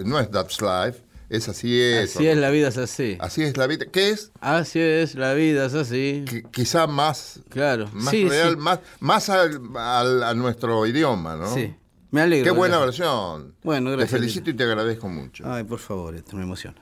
[0.04, 1.00] no es That's Life,
[1.30, 2.14] es Así es.
[2.14, 3.16] Así es, la vida es así.
[3.18, 6.24] Así es la vida, que es Así es, la vida es así.
[6.28, 7.90] qui- quizá más, Claro.
[7.92, 8.56] más sí, real,
[9.00, 11.52] más al- al- a nuestro idioma, ¿no?
[11.52, 11.74] Sí.
[12.14, 12.44] Me alegro.
[12.44, 13.00] Qué buena gracias.
[13.00, 13.56] versión.
[13.64, 15.42] Bueno, gracias, Te felicito y te agradezco mucho.
[15.52, 16.80] Ay, por favor, esto me emociona.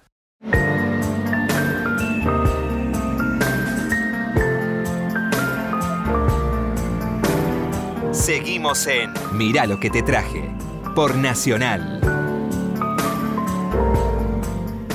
[8.12, 10.54] Seguimos en Mirá lo que te traje
[10.94, 12.02] por Nacional.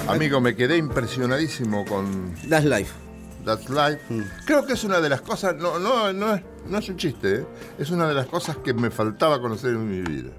[0.07, 3.06] Amigo, me quedé impresionadísimo con Das Life.
[3.47, 4.01] That's Life.
[4.13, 4.21] Mm.
[4.45, 7.35] Creo que es una de las cosas, no, no, no, es, no es un chiste,
[7.37, 7.45] ¿eh?
[7.79, 10.31] es una de las cosas que me faltaba conocer en mi vida.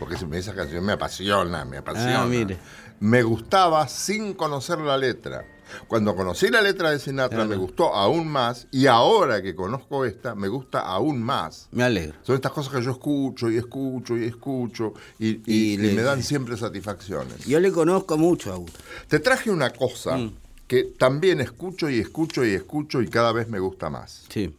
[0.00, 2.22] Porque esa canción me apasiona, me apasiona.
[2.22, 2.56] Ah, mire.
[3.00, 5.44] Me gustaba sin conocer la letra.
[5.88, 7.48] Cuando conocí la letra de Sinatra Claro.
[7.50, 11.68] me gustó aún más y ahora que conozco esta me gusta aún más.
[11.72, 12.14] Me alegro.
[12.22, 15.92] Son estas cosas que yo escucho y escucho y escucho y, y- Y y le-
[15.94, 17.44] me dan siempre satisfacciones.
[17.46, 18.60] Yo le conozco mucho a.
[19.08, 20.32] Te traje una cosa Mm.
[20.66, 24.24] Que también escucho y escucho y escucho y cada vez me gusta más.
[24.28, 24.56] Sí.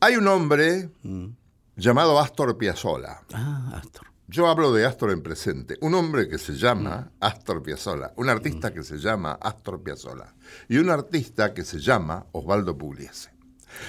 [0.00, 1.26] Hay un hombre Mm.
[1.76, 3.22] llamado Astor Piazzolla.
[3.32, 4.06] Ah, Astor.
[4.28, 5.76] Yo hablo de Astor en presente.
[5.80, 7.24] Un hombre que se llama Mm.
[7.24, 8.12] Astor Piazzolla.
[8.16, 10.34] Un artista que se llama Astor Piazzolla.
[10.68, 13.30] Y un artista que se llama Osvaldo Pugliese.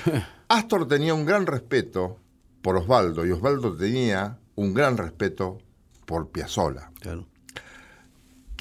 [0.50, 2.18] Astor tenía un gran respeto
[2.62, 5.60] por Osvaldo y Osvaldo tenía un gran respeto
[6.06, 6.92] por Piazzolla.
[7.00, 7.28] Claro.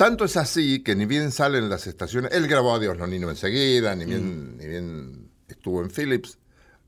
[0.01, 3.95] Tanto es así que ni bien salen las estaciones, él grabó a Dios Nonino enseguida,
[3.95, 3.99] Mm.
[3.99, 6.39] ni bien, ni bien estuvo en Philips.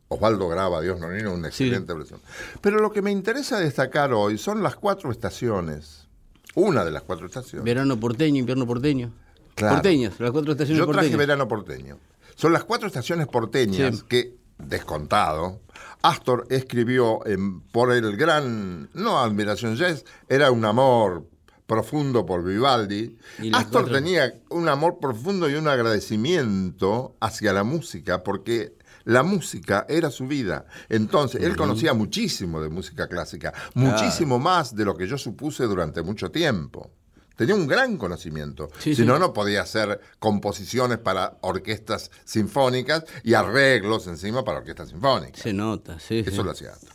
[0.09, 1.65] Osvaldo graba a Dios Nonino, una Sí.
[1.65, 2.23] excelente versión.
[2.63, 6.09] Pero lo que me interesa destacar hoy son las cuatro estaciones.
[6.55, 7.67] Una de las cuatro estaciones.
[7.67, 9.13] Verano porteño, invierno porteño.
[9.57, 9.75] Claro.
[9.75, 11.19] Porteñas, las cuatro estaciones Yo traje porteñas.
[11.19, 11.99] verano porteño.
[12.35, 14.05] Son las cuatro estaciones porteñas Sí.
[14.09, 15.61] que, descontado,
[16.01, 21.27] Astor escribió en- por el gran, no admiración, ya es- era un amor
[21.73, 23.17] profundo por Vivaldi.
[23.53, 29.87] Astor cuatro- tenía un amor profundo y un agradecimiento hacia la música, porque la música
[29.89, 30.67] era su vida.
[30.89, 36.03] Entonces, él conocía muchísimo de música clásica, muchísimo más de lo que yo supuse durante
[36.03, 36.91] mucho tiempo.
[37.37, 38.69] Tenía un gran conocimiento.
[38.79, 39.05] Sí, si sí.
[39.05, 45.41] no, no podía hacer composiciones para orquestas sinfónicas y arreglos encima para orquestas sinfónicas.
[45.41, 46.19] Se nota, sí.
[46.19, 46.43] Eso sí.
[46.45, 46.93] lo hacía Astor.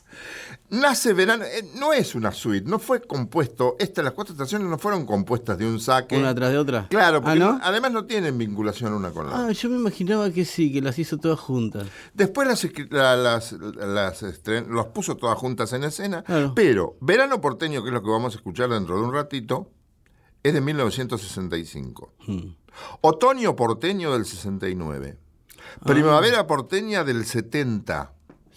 [0.69, 4.77] Nace Verano, eh, no es una suite, no fue compuesto, estas las cuatro estaciones no
[4.77, 6.17] fueron compuestas de un saque.
[6.17, 6.87] Una tras de otra.
[6.89, 7.53] Claro, Ah, porque ¿no?
[7.53, 9.53] no- además no tienen vinculación una con la Ah, otra.
[9.53, 11.87] yo me imaginaba que sí, que las hizo todas juntas.
[12.13, 16.51] Después las, las, las estren- los puso todas juntas en escena, Claro.
[16.53, 19.71] pero Verano Porteño, que es lo que vamos a escuchar dentro de un ratito,
[20.43, 22.13] es de 1965.
[22.27, 22.55] Hmm.
[23.01, 25.17] Otoño Porteño del 69.
[25.85, 28.11] Primavera Porteña del 70,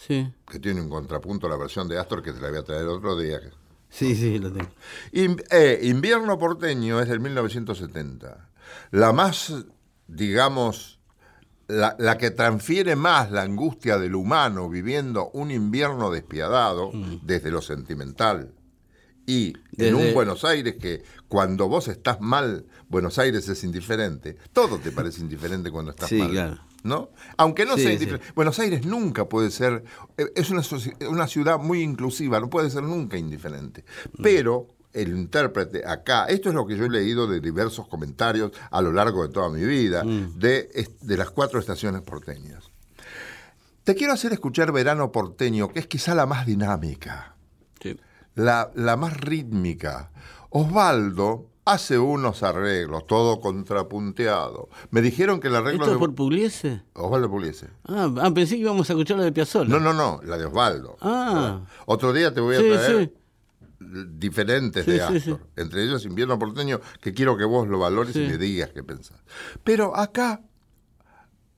[0.06, 0.32] Sí.
[0.50, 2.86] que tiene un contrapunto a la versión de Astor que te la voy a traer
[2.86, 3.38] otro día.
[3.90, 4.70] Sí, sí, lo tengo.
[5.12, 8.48] In- eh, invierno porteño es del 1970.
[8.92, 9.52] La más,
[10.06, 11.00] digamos,
[11.68, 17.60] la, la que transfiere más la angustia del humano viviendo un invierno despiadado desde lo
[17.62, 18.54] sentimental.
[19.26, 24.36] Y en un Buenos Aires que cuando vos estás mal, Buenos Aires es indiferente.
[24.52, 26.30] Todo te parece indiferente cuando estás Sí, mal.
[26.30, 26.60] claro.
[26.82, 27.10] ¿No?
[27.36, 27.94] Aunque no Sí, sea sí.
[27.94, 28.32] indiferente.
[28.34, 29.84] Buenos Aires nunca puede ser,
[30.16, 30.62] eh, es una,
[31.08, 33.84] una ciudad muy inclusiva, no puede ser nunca indiferente.
[34.16, 34.22] Mm.
[34.22, 38.80] Pero el intérprete acá, esto es lo que yo he leído de diversos comentarios a
[38.80, 40.38] lo largo de toda mi vida, Mm.
[40.38, 42.70] de, de las cuatro estaciones porteñas.
[43.84, 47.34] Te quiero hacer escuchar Verano Porteño, que es quizá la más dinámica
[47.82, 47.98] Sí.
[48.34, 50.10] la, la más rítmica.
[50.50, 54.68] Osvaldo hace unos arreglos, todo contrapunteado.
[54.90, 56.82] Me dijeron que el arreglo ¿Esto de es por Pugliese?
[56.94, 57.68] Osvaldo Pugliese.
[57.86, 59.68] Ah, ah, pensé que íbamos a escuchar la de Piazzolla.
[59.68, 60.96] No, no, no, la de Osvaldo.
[61.00, 61.60] Ah.
[61.86, 63.12] Otro día te voy a Sí, traer
[63.78, 64.06] sí.
[64.18, 65.40] diferentes Sí, de Astor.
[65.56, 69.22] Entre ellos Invierno Porteño, que quiero que vos lo valores y me digas qué pensás.
[69.64, 70.42] Pero acá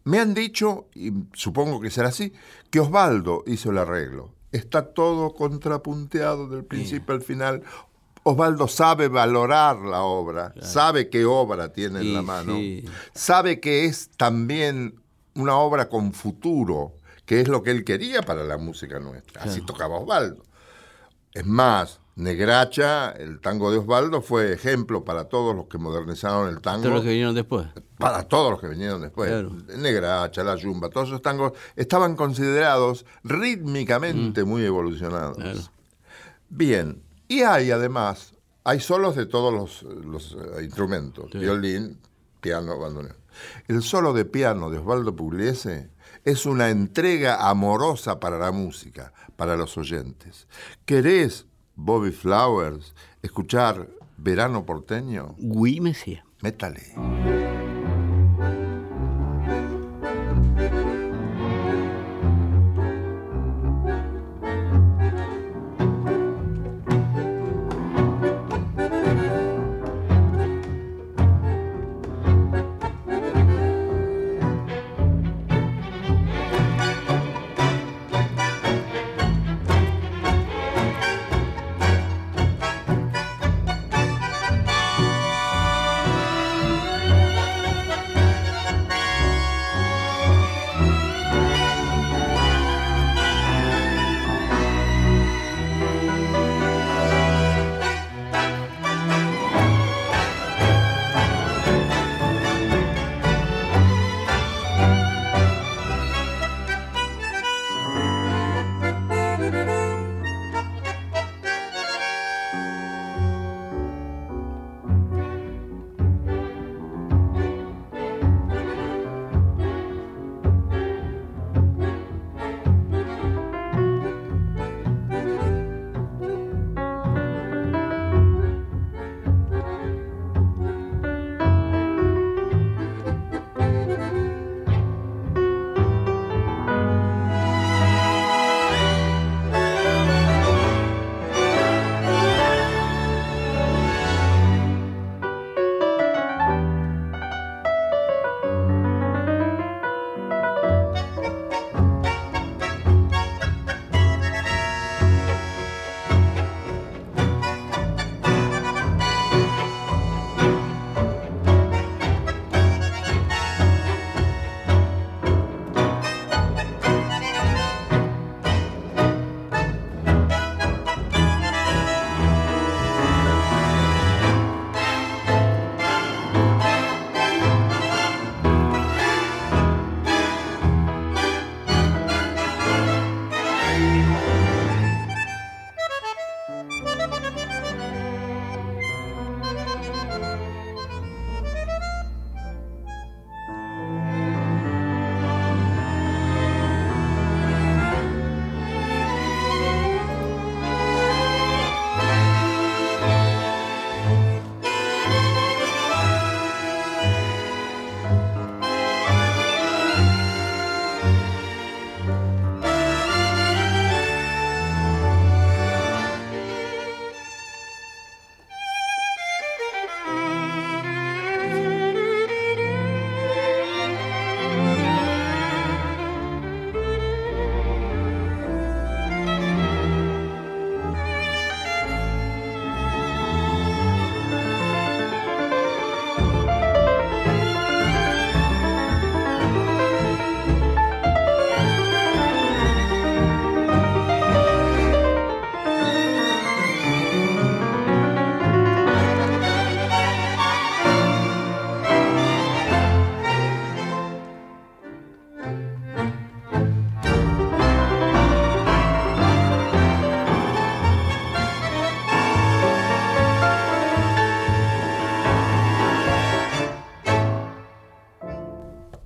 [0.04, 2.32] me han dicho, y supongo que será así,
[2.70, 4.34] que Osvaldo hizo el arreglo.
[4.50, 7.62] Está todo contrapunteado del principio al final.
[8.24, 12.84] Osvaldo sabe valorar la obra, sabe qué obra tiene en la mano, sí.
[13.14, 15.00] sabe que es también
[15.34, 16.94] una obra con futuro,
[17.26, 19.42] que es lo que él quería para la música nuestra.
[19.42, 20.42] Así tocaba Osvaldo.
[21.32, 26.60] Es más, Negracha, el tango de Osvaldo, fue ejemplo para todos los que modernizaron el
[26.60, 27.66] tango Todos los que vinieron después.
[27.98, 29.30] para todos los que vinieron después.
[29.30, 29.50] Claro.
[29.78, 35.38] Negracha, La Yumba, todos esos tangos estaban considerados rítmicamente muy evolucionados.
[35.38, 35.68] Mm.
[36.50, 37.02] Bien,
[37.38, 41.38] y hay además, hay solos de todos los, los, eh, instrumentos, Sí.
[41.38, 41.98] violín,
[42.40, 43.16] piano, bandoneón.
[43.68, 45.90] El solo de piano de Osvaldo Pugliese
[46.24, 50.46] es una entrega amorosa para la música, para los oyentes.
[50.84, 55.34] ¿Querés, Bobby Flowers, escuchar Verano Porteño?
[55.38, 56.22] Oui, monsieur.
[56.42, 56.94] Métale.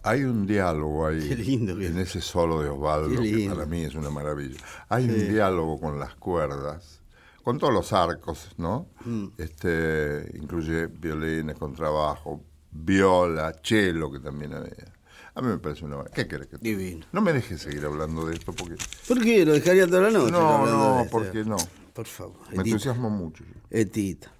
[0.07, 1.28] Hay un diálogo ahí.
[1.28, 2.11] Qué lindo que En es.
[2.11, 4.59] ese solo de Osvaldo, que para mí es una maravilla.
[4.88, 7.00] Hay un diálogo con las cuerdas,
[7.42, 8.86] con todos los arcos, ¿no?
[9.04, 9.26] Mm.
[9.36, 12.40] Este, incluye violines, contrabajo,
[12.70, 14.92] viola, cello, que también había.
[15.34, 16.04] A mí me parece una...
[16.04, 17.04] ¿Qué querés que te Divino.
[17.12, 18.76] No me dejes seguir hablando de esto porque...
[19.07, 19.44] ¿Por qué?
[19.44, 20.30] ¿Lo dejaría toda la noche?
[20.32, 21.57] No, no, de porque no.
[21.92, 22.38] Por favor.
[22.54, 23.44] Me entusiasmo mucho.
[23.70, 24.32] Etita.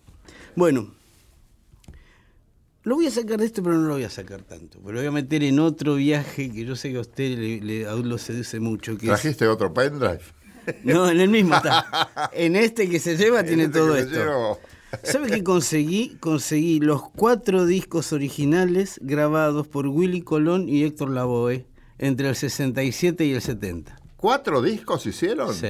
[0.55, 0.95] Bueno,
[2.87, 4.78] lo voy a sacar de esto, pero no lo voy a sacar tanto.
[4.80, 7.61] Pero lo voy a meter en otro viaje que yo sé que a usted le,
[7.61, 8.97] le- aún lo seduce mucho.
[8.97, 10.20] Que es- ¿Trajiste otro pendrive?
[10.84, 12.30] no, en el mismo está.
[12.32, 14.59] En este que se lleva tiene Este todo esto.
[15.03, 16.16] ¿Sabe qué conseguí?
[16.20, 21.66] Conseguí los cuatro discos originales grabados por Willy Colón y Héctor Lavoe
[21.99, 23.97] entre el 67 y el 70.
[24.16, 25.53] ¿Cuatro discos hicieron?
[25.55, 25.68] Sí.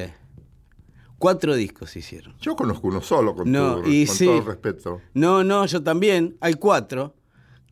[1.18, 2.34] Cuatro discos hicieron.
[2.40, 4.26] Yo conozco uno solo, con, No, tu- y con sí.
[4.26, 5.00] todo el respeto.
[5.14, 6.36] No, no, yo también.
[6.40, 7.14] Hay cuatro.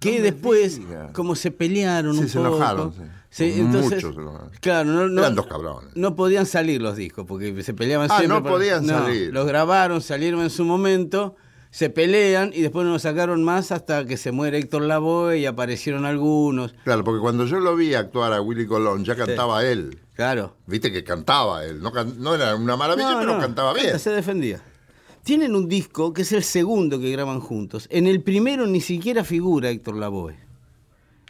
[0.00, 0.80] Que No después,
[1.12, 2.48] como se pelearon Sí, un se poco.
[2.56, 3.00] enojaron, sí.
[3.30, 4.50] Sí, Muchos entonces, se enojaron.
[4.60, 5.90] Claro, no, no- Eran dos cabrones.
[5.96, 8.40] No podían salir los discos porque se peleaban Ah, siempre.
[8.40, 9.32] no podían salir.
[9.32, 11.36] Los grabaron, salieron en su momento,
[11.74, 15.44] se pelean y después no los sacaron más hasta que se muere Héctor Lavoe y
[15.46, 16.72] aparecieron algunos.
[16.84, 19.98] Claro, porque cuando yo lo vi actuar a Willy Colón, ya cantaba él.
[20.14, 20.54] Claro.
[20.68, 21.80] Viste que cantaba él.
[21.82, 23.98] No, can- no era una maravilla, No, pero no, cantaba bien.
[23.98, 24.62] Se defendía.
[25.24, 27.88] Tienen un disco que es el segundo que graban juntos.
[27.90, 30.36] En el primero ni siquiera figura Héctor Lavoe.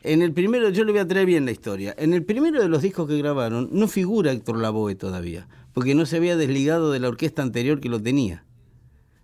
[0.02, 1.94] En el primero, yo le voy a traer bien la historia.
[1.96, 6.04] En el primero de los discos que grabaron no figura Héctor Lavoe todavía, porque no
[6.04, 8.44] se había desligado de la orquesta anterior que lo tenía.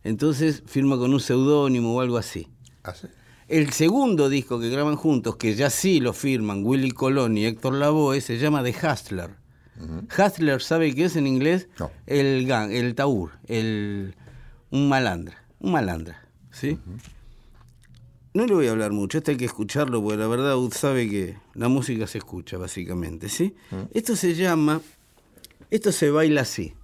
[0.05, 2.49] Entonces firma con un seudónimo o algo así.
[2.83, 3.09] ¿Ah, sí?
[3.51, 7.75] El segundo disco que graban juntos, que ya sí lo firman Willy Colón y Héctor
[7.75, 9.31] Lavoe, se llama The Hustler.
[10.17, 11.69] Hustler, ¿sabe qué es en inglés?
[11.79, 11.91] No.
[12.07, 14.15] El gang, el taur, el,
[14.71, 16.79] un malandra, un malandra, ¿sí?
[18.35, 21.09] No le voy a hablar mucho, esto hay que escucharlo, porque la verdad usted sabe
[21.09, 23.57] que la música se escucha, básicamente, ¿sí?
[23.93, 24.81] Esto se llama,
[25.71, 26.75] esto se baila así.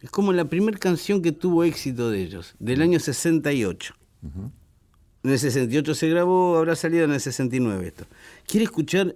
[0.00, 3.94] Es como la primera canción que tuvo éxito de ellos, del año 68.
[4.22, 8.06] En el 68 se grabó, habrá salido en el 69 esto.
[8.46, 9.14] ¿Quiere escuchar?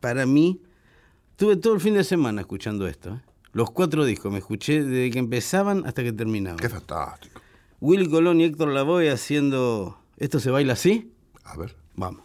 [0.00, 0.60] Para mí,
[1.36, 3.14] tuve todo el fin de semana escuchando esto.
[3.14, 3.20] ¿eh?
[3.52, 6.58] Los cuatro discos, me escuché desde que empezaban hasta que terminaban.
[6.58, 7.40] Qué fantástico.
[7.80, 9.98] Willy Colón y Héctor Lavoe haciendo...
[10.16, 11.12] ¿Esto se baila así?
[11.44, 11.76] A ver.
[11.94, 12.22] Vamos.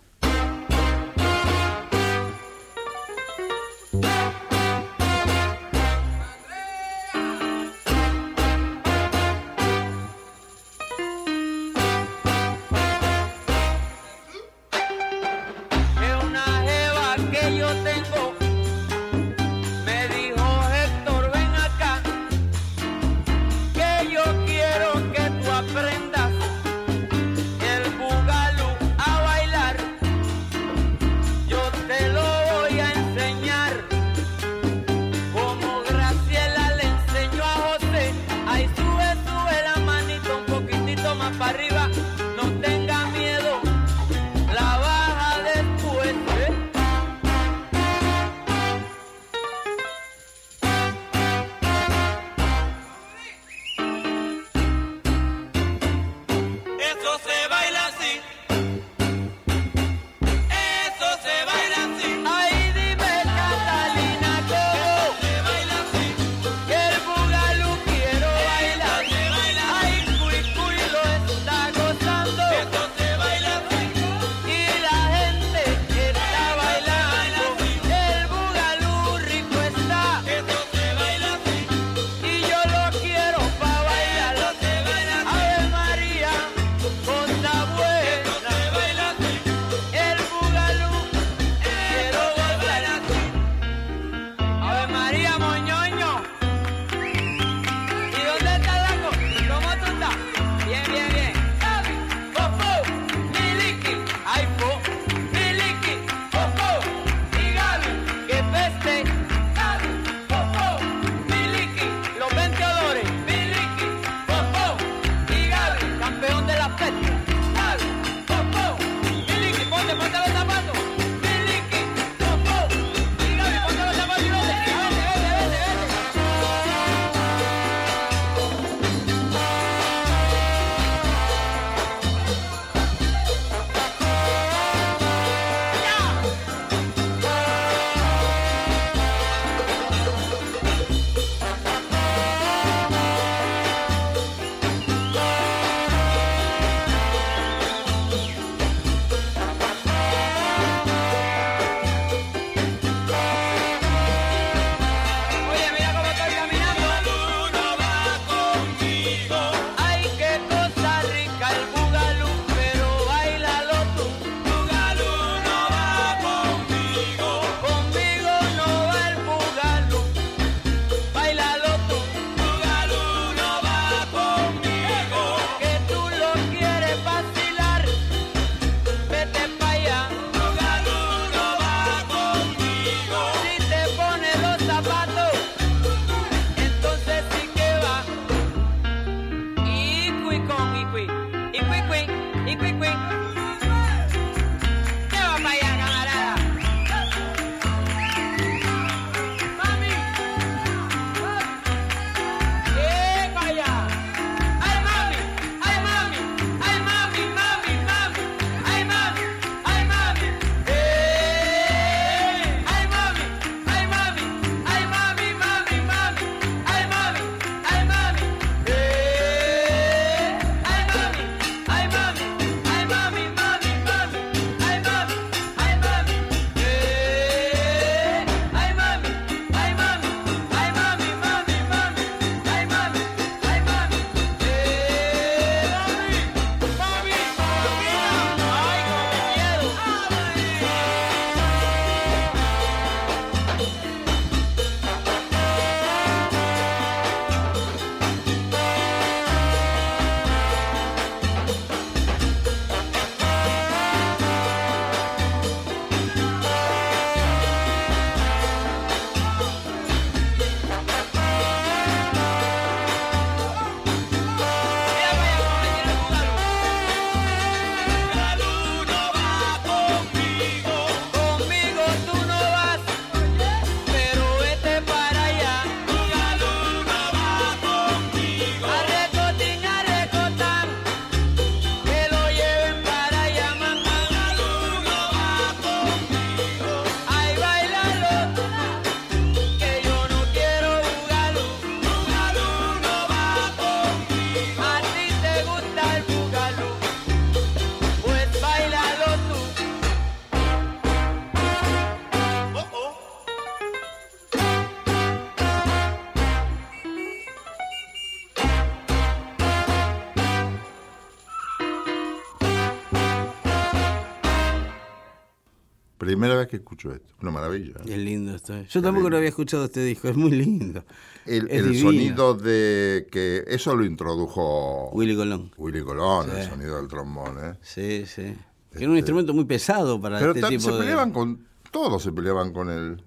[316.39, 317.13] Vez que escucho esto.
[317.21, 317.73] Una maravilla.
[317.85, 318.55] Es lindo esto.
[318.55, 318.65] eh.
[318.69, 320.83] Yo tampoco lo había escuchado este disco, es muy lindo.
[321.25, 325.51] El, sonido de que eso lo introdujo Willy Colón.
[325.57, 327.53] Willy Colón, el sonido del trombón, ¿eh?
[327.61, 328.33] Sí, sí.
[328.71, 330.79] Que era un instrumento muy pesado para Pero este tipo se de.
[330.79, 333.01] peleaban con todos se peleaban con él.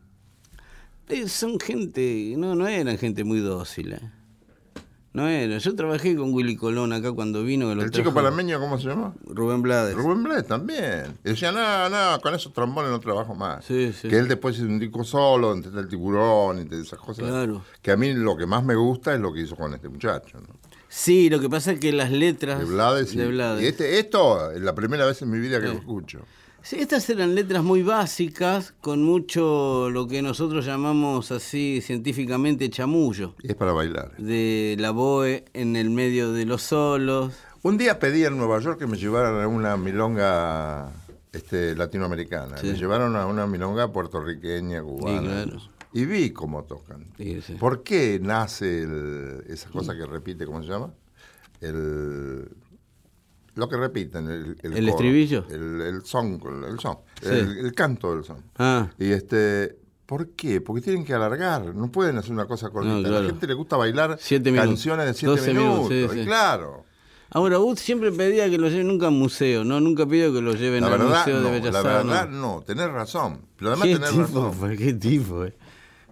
[1.08, 3.92] Eh, Son gente, no, no eran gente muy dócil.
[3.94, 4.00] eh.
[5.12, 5.58] No era.
[5.58, 7.72] Yo trabajé con Willy Colón acá cuando vino.
[7.72, 9.12] El chico trajo panameño, ¿cómo se llama?
[9.26, 9.96] Rubén Blades.
[9.96, 11.18] Rubén Blades también.
[11.24, 13.64] Y decía, no, no, con esos trombones no trabajo más.
[13.64, 14.06] Sí, sí.
[14.08, 17.26] Que él después hizo un disco solo, entre el tiburón y esas cosas.
[17.26, 17.62] Claro.
[17.82, 20.38] Que a mí lo que más me gusta es lo que hizo con este muchacho.
[20.38, 20.46] ¿no?
[20.88, 22.60] Sí, lo que pasa es que las letras.
[22.60, 23.12] De Blades.
[23.12, 23.62] y- de Blades.
[23.64, 26.20] Y este, esto es la primera vez en mi vida que lo escucho.
[26.62, 33.34] Sí, estas eran letras muy básicas, con mucho lo que nosotros llamamos así científicamente chamullo.
[33.42, 34.16] Y es para bailar.
[34.18, 37.32] De la boe en el medio de los solos.
[37.62, 40.92] Un día pedí en Nueva York que me llevaran a una milonga
[41.32, 42.58] este, latinoamericana.
[42.58, 42.68] Sí.
[42.68, 45.20] Me llevaron a una milonga puertorriqueña, cubana.
[45.20, 45.58] claro.
[45.92, 47.06] Y vi cómo tocan.
[47.18, 47.40] Sí.
[47.58, 50.92] ¿Por qué nace el- esa cosa que repite, ¿cómo se llama?
[51.60, 52.48] El,
[53.60, 55.44] lo que repiten, el, ¿El coro, estribillo?
[55.50, 57.28] El, el son, el, son Sí.
[57.28, 58.38] el, el canto del son.
[58.58, 60.60] Ah, Y este, ¿por qué?
[60.60, 63.08] Porque tienen que alargar, no pueden hacer una cosa cortita.
[63.08, 65.90] No, A la gente le gusta bailar Siete canciones de siete 12 minutos.
[65.90, 66.26] minutos, sí, y sí.
[66.26, 66.84] Claro.
[67.30, 69.78] ahora Wood siempre pedía que lo lleven nunca a museo, ¿no?
[69.80, 72.90] Nunca pidió que lo lleven La al Museo no, de Bellas la verdad no, tenés
[72.90, 73.42] razón.
[73.56, 74.76] Pero además ¿Qué tenés tipo, razón.
[74.78, 75.54] ¿Qué tipo, eh?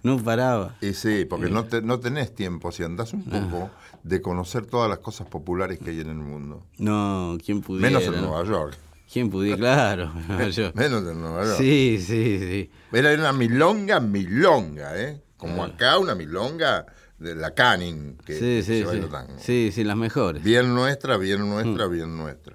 [0.04, 0.76] No paraba.
[0.80, 3.48] Y sí, porque no, te- no tenés tiempo, si andás un Ah.
[3.50, 3.70] poco,
[4.08, 6.64] de conocer todas las cosas populares que hay en el mundo.
[6.78, 7.88] No, ¿quién pudiera?
[7.98, 8.22] Menos en?
[8.22, 8.76] Nueva York.
[9.12, 9.56] ¿Quién pudiera?
[9.56, 10.12] Claro.
[10.74, 11.58] Menos en Nueva York.
[11.58, 12.70] Sí, sí, sí.
[12.92, 15.22] Era una milonga, milonga, ¿eh?
[15.36, 16.86] Como acá una milonga
[17.18, 19.10] de la Canning, que, Sí, que sí, se baila sí.
[19.10, 19.32] tango.
[19.38, 20.42] Sí, sí, las mejores.
[20.42, 22.54] Bien nuestra, bien nuestra, bien nuestra.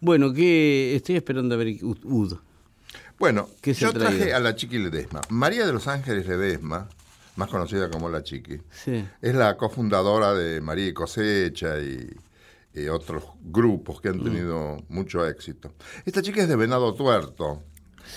[0.00, 2.34] Bueno, que estoy esperando a ver Ud.
[3.18, 5.22] Bueno, ¿Qué yo traje a la Chiqui Ledesma.
[5.30, 6.88] María de los Ángeles Ledesma,
[7.36, 9.04] más conocida como la Chiqui, Sí.
[9.20, 12.08] es la cofundadora de María y Cosecha y,
[12.74, 15.72] y otros grupos que han tenido mucho éxito.
[16.04, 17.62] Esta chica es de Venado Tuerto,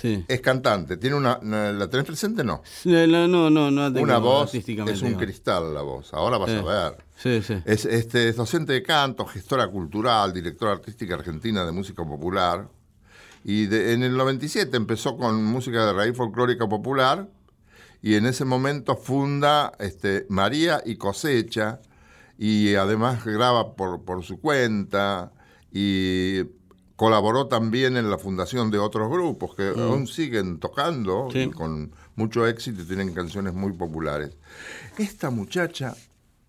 [0.02, 0.24] Sí.
[0.28, 2.44] es cantante, tiene una, ¿la tenés presente?
[2.44, 2.62] No.
[2.86, 6.62] No, no, no, no, tengo Una voz, es un cristal la voz, ahora vas a
[6.62, 6.98] ver.
[7.18, 7.62] Sí, sí.
[7.66, 12.70] Es, este, es docente de canto, gestora cultural, directora artística argentina de música popular.
[13.44, 17.28] Y de- en el 97 empezó con música de raíz folclórica popular.
[18.02, 21.80] Y en ese momento funda este, María y Cosecha.
[22.38, 25.32] Y además graba por, por su cuenta.
[25.72, 26.42] Y
[26.96, 31.32] colaboró también en la fundación de otros grupos que aún siguen tocando Mm.
[31.32, 31.40] Sí.
[31.40, 34.36] y con mucho éxito y tienen canciones muy populares.
[34.98, 35.96] Esta muchacha,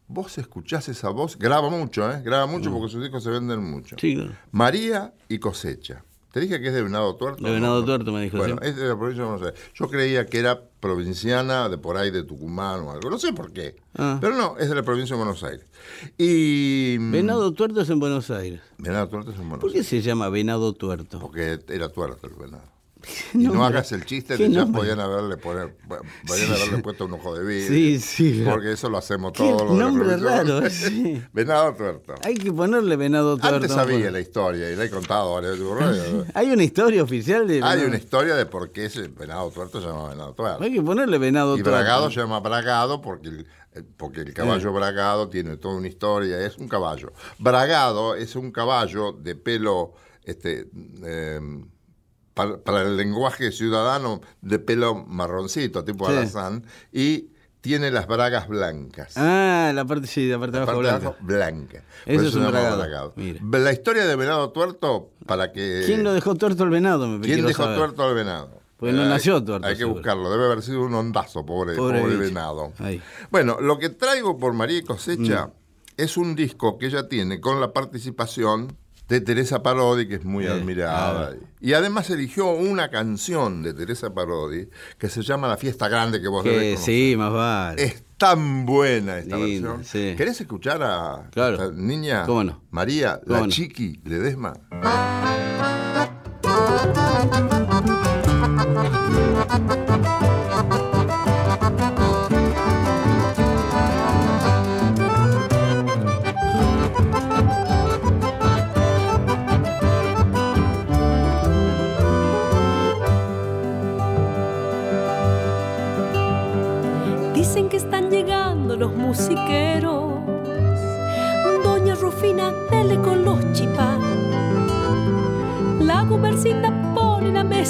[0.08, 2.20] vos escuchás esa voz, graba mucho, ¿eh?
[2.24, 3.94] Graba mucho porque sus discos se venden mucho.
[3.94, 3.98] Mm.
[4.00, 4.32] Sí, claro.
[4.50, 6.04] María y Cosecha.
[6.32, 7.44] Te dije que es de Venado Tuerto.
[7.44, 8.68] De Venado Tuerto me dijo, Bueno, sí.
[8.68, 9.60] es de la provincia de Buenos Aires.
[9.74, 13.10] Yo creía que era provinciana de por ahí de Tucumán o algo.
[13.10, 13.76] No sé por qué.
[13.96, 14.18] Ah.
[14.20, 15.66] Pero no, es de la provincia de Buenos Aires.
[16.18, 16.96] Y.
[16.98, 18.60] mm, Venado Tuerto es en Buenos Aires.
[18.78, 19.88] Venado Tuerto es en Buenos ¿Por qué Aires.
[19.88, 21.18] se llama Venado Tuerto?
[21.20, 22.64] Porque era tuerto el venado.
[23.34, 25.76] Y no hagas el chiste de ya podían haberle, poner,
[26.26, 27.68] podían haberle puesto un ojo de vidrio.
[27.68, 28.42] Sí, sí.
[28.44, 31.22] Porque eso lo hacemos todos los nombre raro, sí.
[31.32, 32.14] Venado Tuerto.
[32.22, 33.56] Hay que ponerle Venado Tuerto.
[33.56, 36.26] Antes sabía la historia y la he contado varias veces.
[36.34, 39.86] Hay una historia oficial de Hay una historia de por qué ese venado tuerto se
[39.86, 40.62] llama venado tuerto.
[40.62, 41.70] Hay que ponerle Venado Y Tuerto.
[41.78, 46.44] bragado se llama bragado porque el, eh, porque el caballo bragado tiene toda una historia,
[46.44, 47.12] es un caballo.
[47.38, 49.94] Bragado es un caballo de pelo,
[50.24, 50.68] este,
[51.04, 51.40] eh,
[52.40, 56.12] para, para el lenguaje ciudadano, de pelo marroncito, tipo Sí.
[56.16, 57.28] alazán, y
[57.60, 59.12] tiene las bragas blancas.
[59.16, 61.08] Ah, la parte sí, la parte de La abajo parte de blanca.
[61.08, 61.84] abajo, blanca.
[62.06, 63.12] Eso es un bragado.
[63.16, 63.40] Mira.
[63.58, 65.82] La historia de Venado Tuerto, para que...
[65.84, 67.06] ¿Quién lo dejó tuerto el venado?
[67.06, 67.76] Me ¿Quién dejó saber.
[67.76, 68.58] tuerto al venado?
[68.78, 69.96] Porque no Hay- nació tuerto, Hay que seguro.
[69.96, 72.72] buscarlo, debe haber sido un ondazo, pobre, Pobre pobre, venado.
[72.78, 73.02] Ahí.
[73.30, 75.50] Bueno, lo que traigo por María Cosecha Mm.
[75.98, 78.74] es un disco que ella tiene con la participación
[79.10, 81.34] de Teresa Parodi, que es muy Eh, admirada.
[81.60, 86.28] Y además eligió una canción de Teresa Parodi que se llama La Fiesta Grande, que
[86.28, 86.94] vos debes Que conocer.
[86.94, 87.82] sí, más vale.
[87.82, 89.84] Es tan buena esta Linda, versión.
[89.84, 90.14] sí.
[90.16, 91.54] ¿Querés escuchar a Claro.
[91.56, 92.24] esta niña?
[92.24, 92.62] ¿Cómo no?
[92.70, 93.52] María, la ¿Cómo no?
[93.52, 94.54] chiqui Ledesma.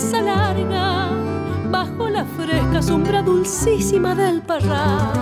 [0.08, 1.10] Larga
[1.70, 5.12] bajo la fresca sombra dulcísima del parral.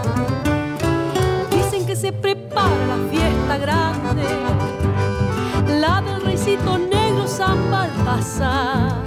[1.51, 4.25] Dicen que se prepara la fiesta grande,
[5.81, 9.03] la del reycito negro San Baltasar.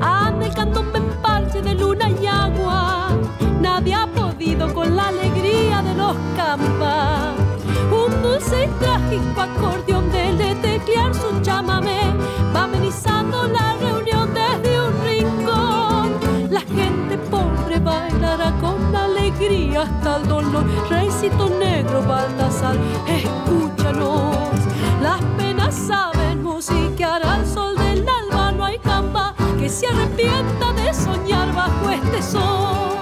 [0.00, 3.08] Anda el candombe en parche de luna y agua,
[3.60, 7.34] nadie ha podido con la alegría de los campas.
[7.90, 12.00] Un dulce y trágico acordeón de teclear su chamamé
[12.54, 13.65] va amenizando la
[19.86, 20.64] hasta dolor.
[20.90, 22.76] Reycito negro, Baltasar,
[23.06, 24.36] escúchanos.
[25.02, 28.52] Las penas saben musiquear al sol del alba.
[28.52, 32.95] No hay camba que se arrepienta de soñar bajo este sol.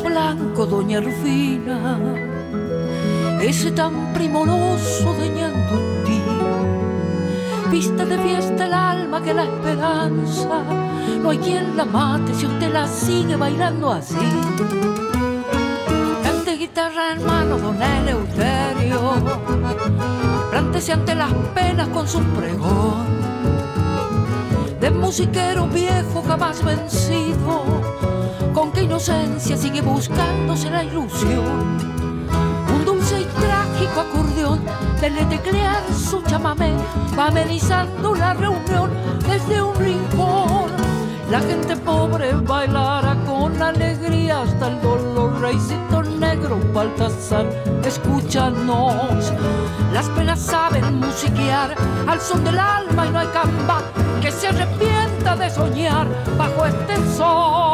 [0.00, 1.98] Blanco, doña Rufina,
[3.42, 6.22] ese tan primoroso deñando en ti.
[7.70, 10.62] Vista de fiesta el alma que la esperanza,
[11.22, 14.16] no hay quien la mate si usted la sigue bailando así.
[16.22, 19.14] Cante guitarra en mano, don Eleuterio,
[20.50, 23.22] plántese ante las penas con su pregón
[24.82, 27.81] de musiquero viejo jamás vencido,
[28.62, 31.78] con qué inocencia sigue buscándose la ilusión.
[32.72, 34.60] Un dulce y trágico acordeón
[35.00, 36.72] de teclear su chamamé
[37.18, 38.88] va amenizando la reunión
[39.26, 40.70] desde un rincón.
[41.28, 45.40] La gente pobre bailará con alegría hasta el dolor.
[45.40, 47.46] Reycito negro, Baltasar,
[47.84, 49.32] escúchanos.
[49.92, 51.74] Las penas saben musiquear
[52.06, 53.82] al son del alma y no hay camba
[54.20, 56.06] que se arrepienta de soñar
[56.38, 57.71] bajo este sol.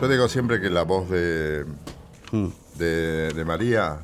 [0.00, 1.66] Yo digo siempre que la voz de,
[2.78, 4.00] de, de María,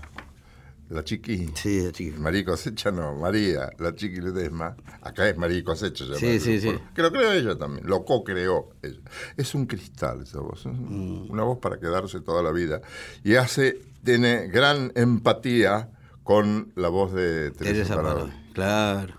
[0.91, 2.21] la chiqui, Sí, de chiquito.
[2.21, 6.05] María Cosecha no, María, la chiqui Ledesma, acá es María Cosecha.
[6.05, 6.75] llama Sí, sí, sí.
[6.95, 9.01] Que lo creó ella también, lo co-creó ella.
[9.39, 11.31] Es un cristal esa voz, es Mm.
[11.31, 12.83] una voz para quedarse toda la vida.
[13.25, 15.91] Y hace, tiene gran empatía
[16.23, 18.15] con la voz de Teresa, Teresa Parodi.
[18.31, 18.53] Parodi.
[18.53, 19.15] Claro.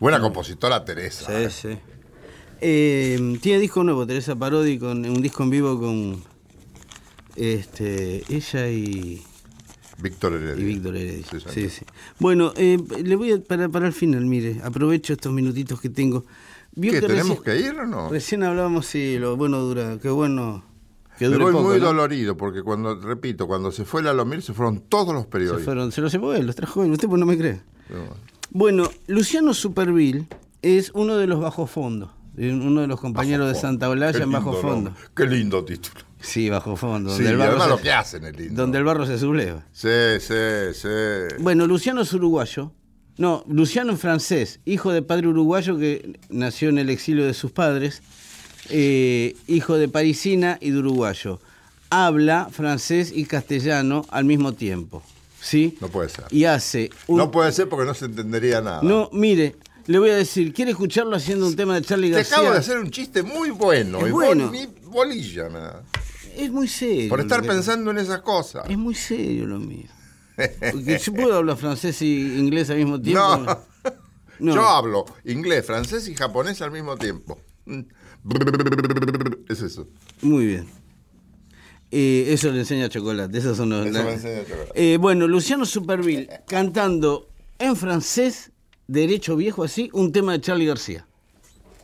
[0.00, 1.26] Buena compositora Teresa.
[1.26, 1.50] Sí, ¿eh?
[1.50, 1.80] sí.
[2.60, 6.22] Eh, tiene disco nuevo, Teresa Parodi, con un disco en vivo con
[7.36, 9.22] este, ella y,
[10.02, 10.60] Víctor Heredia.
[10.62, 11.24] y Víctor Heredia.
[11.52, 11.68] Sí.
[11.70, 11.84] Sí.
[12.18, 16.24] Bueno, eh, le voy a, para, para el final, mire, aprovecho estos minutitos que tengo.
[16.80, 18.08] ¿Qué, que tenemos recién- que ir o no?
[18.10, 20.64] Recién hablábamos, sí, lo bueno dura, qué bueno
[21.18, 21.86] que Me dure voy poco, muy ¿no?
[21.86, 25.64] dolorido porque cuando, repito, cuando se fue la Lomir se fueron todos los Se periódicos.
[25.64, 27.60] fueron, se los llevó él, los trajo él, usted pues no me cree.
[28.50, 30.26] Bueno, Luciano Superville
[30.62, 32.10] es uno de los bajo fondos,
[32.46, 33.88] uno de los compañeros de Santa.
[33.88, 34.94] Olalla en bajo fondo.
[35.14, 36.00] Qué lindo título.
[36.20, 37.10] Sí, bajo fondo.
[37.16, 38.62] Sí, Donde, el y barro se, lo que hacen es lindo.
[38.62, 39.64] donde el barro se subleva.
[39.72, 39.88] Sí,
[40.20, 40.34] sí,
[40.74, 40.88] sí.
[41.38, 42.72] Bueno, Luciano es uruguayo.
[43.16, 47.50] No, Luciano es francés, hijo de padre uruguayo que nació en el exilio de sus
[47.50, 48.00] padres,
[48.70, 51.40] eh, hijo de parisina y de uruguayo.
[51.90, 55.02] Habla francés y castellano al mismo tiempo.
[55.40, 55.76] ¿Sí?
[55.80, 56.26] No puede ser.
[56.30, 57.18] Y hace un...
[57.18, 58.82] No puede ser porque no se entendería nada.
[58.82, 59.56] No, mire,
[59.88, 62.36] le voy a decir, ¿quiere escucharlo haciendo un tema de Charlie Te García?
[62.36, 63.98] acabo de hacer un chiste muy bueno.
[64.00, 64.52] Es y bueno.
[64.52, 65.82] bol- bolilla me da.
[66.36, 67.08] Es muy serio.
[67.08, 68.64] Por estar pensando en esas cosas.
[68.70, 69.88] Es muy serio lo mío.
[70.36, 73.20] Porque yo puedo hablar francés y inglés al mismo tiempo.
[73.44, 73.68] No.
[74.40, 74.54] No.
[74.54, 77.40] Yo hablo inglés, francés y japonés al mismo tiempo.
[79.48, 79.88] Es eso.
[80.22, 80.66] Muy bien.
[81.90, 83.36] Eh, eso le enseña chocolate.
[83.36, 83.86] Esos son los.
[83.86, 84.72] Eso me enseña chocolate.
[84.94, 87.28] Eh, bueno, Luciano Superville cantando
[87.58, 88.52] en francés,
[88.88, 91.06] derecho viejo así, un tema de Charlie García.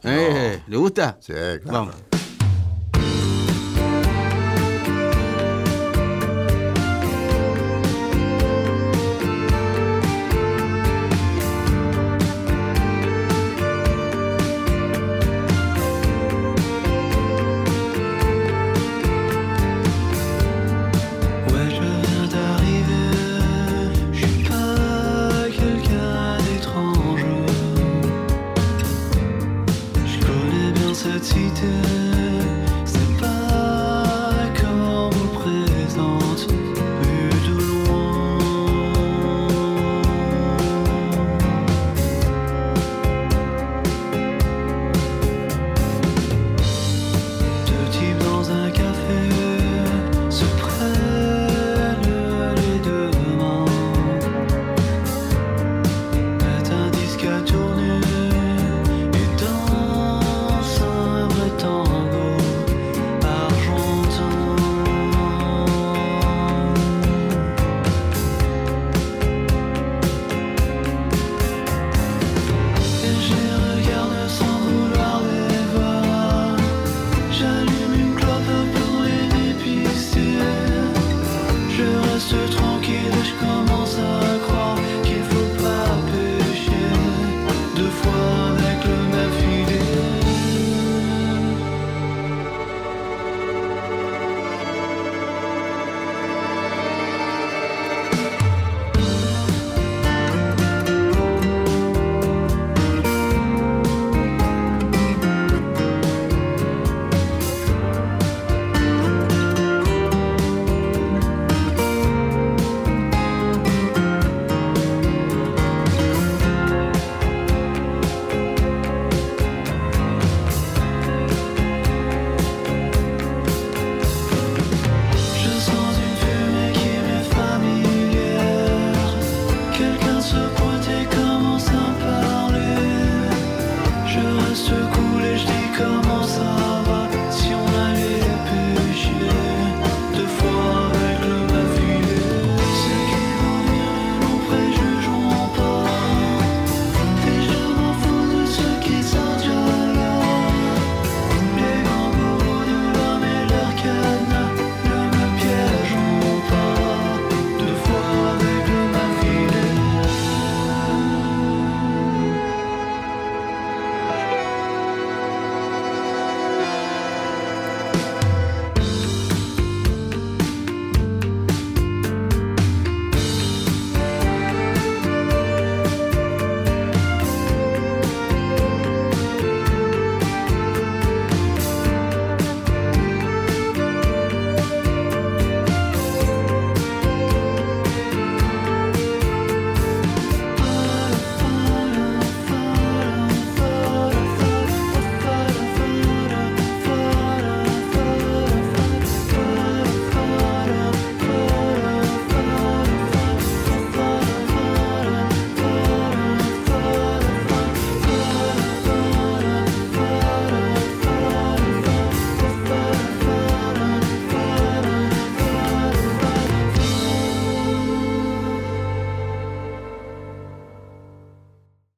[0.03, 1.17] Eh, ¿Le gusta?
[1.21, 1.61] Sí, claro.
[1.67, 2.14] Vamos.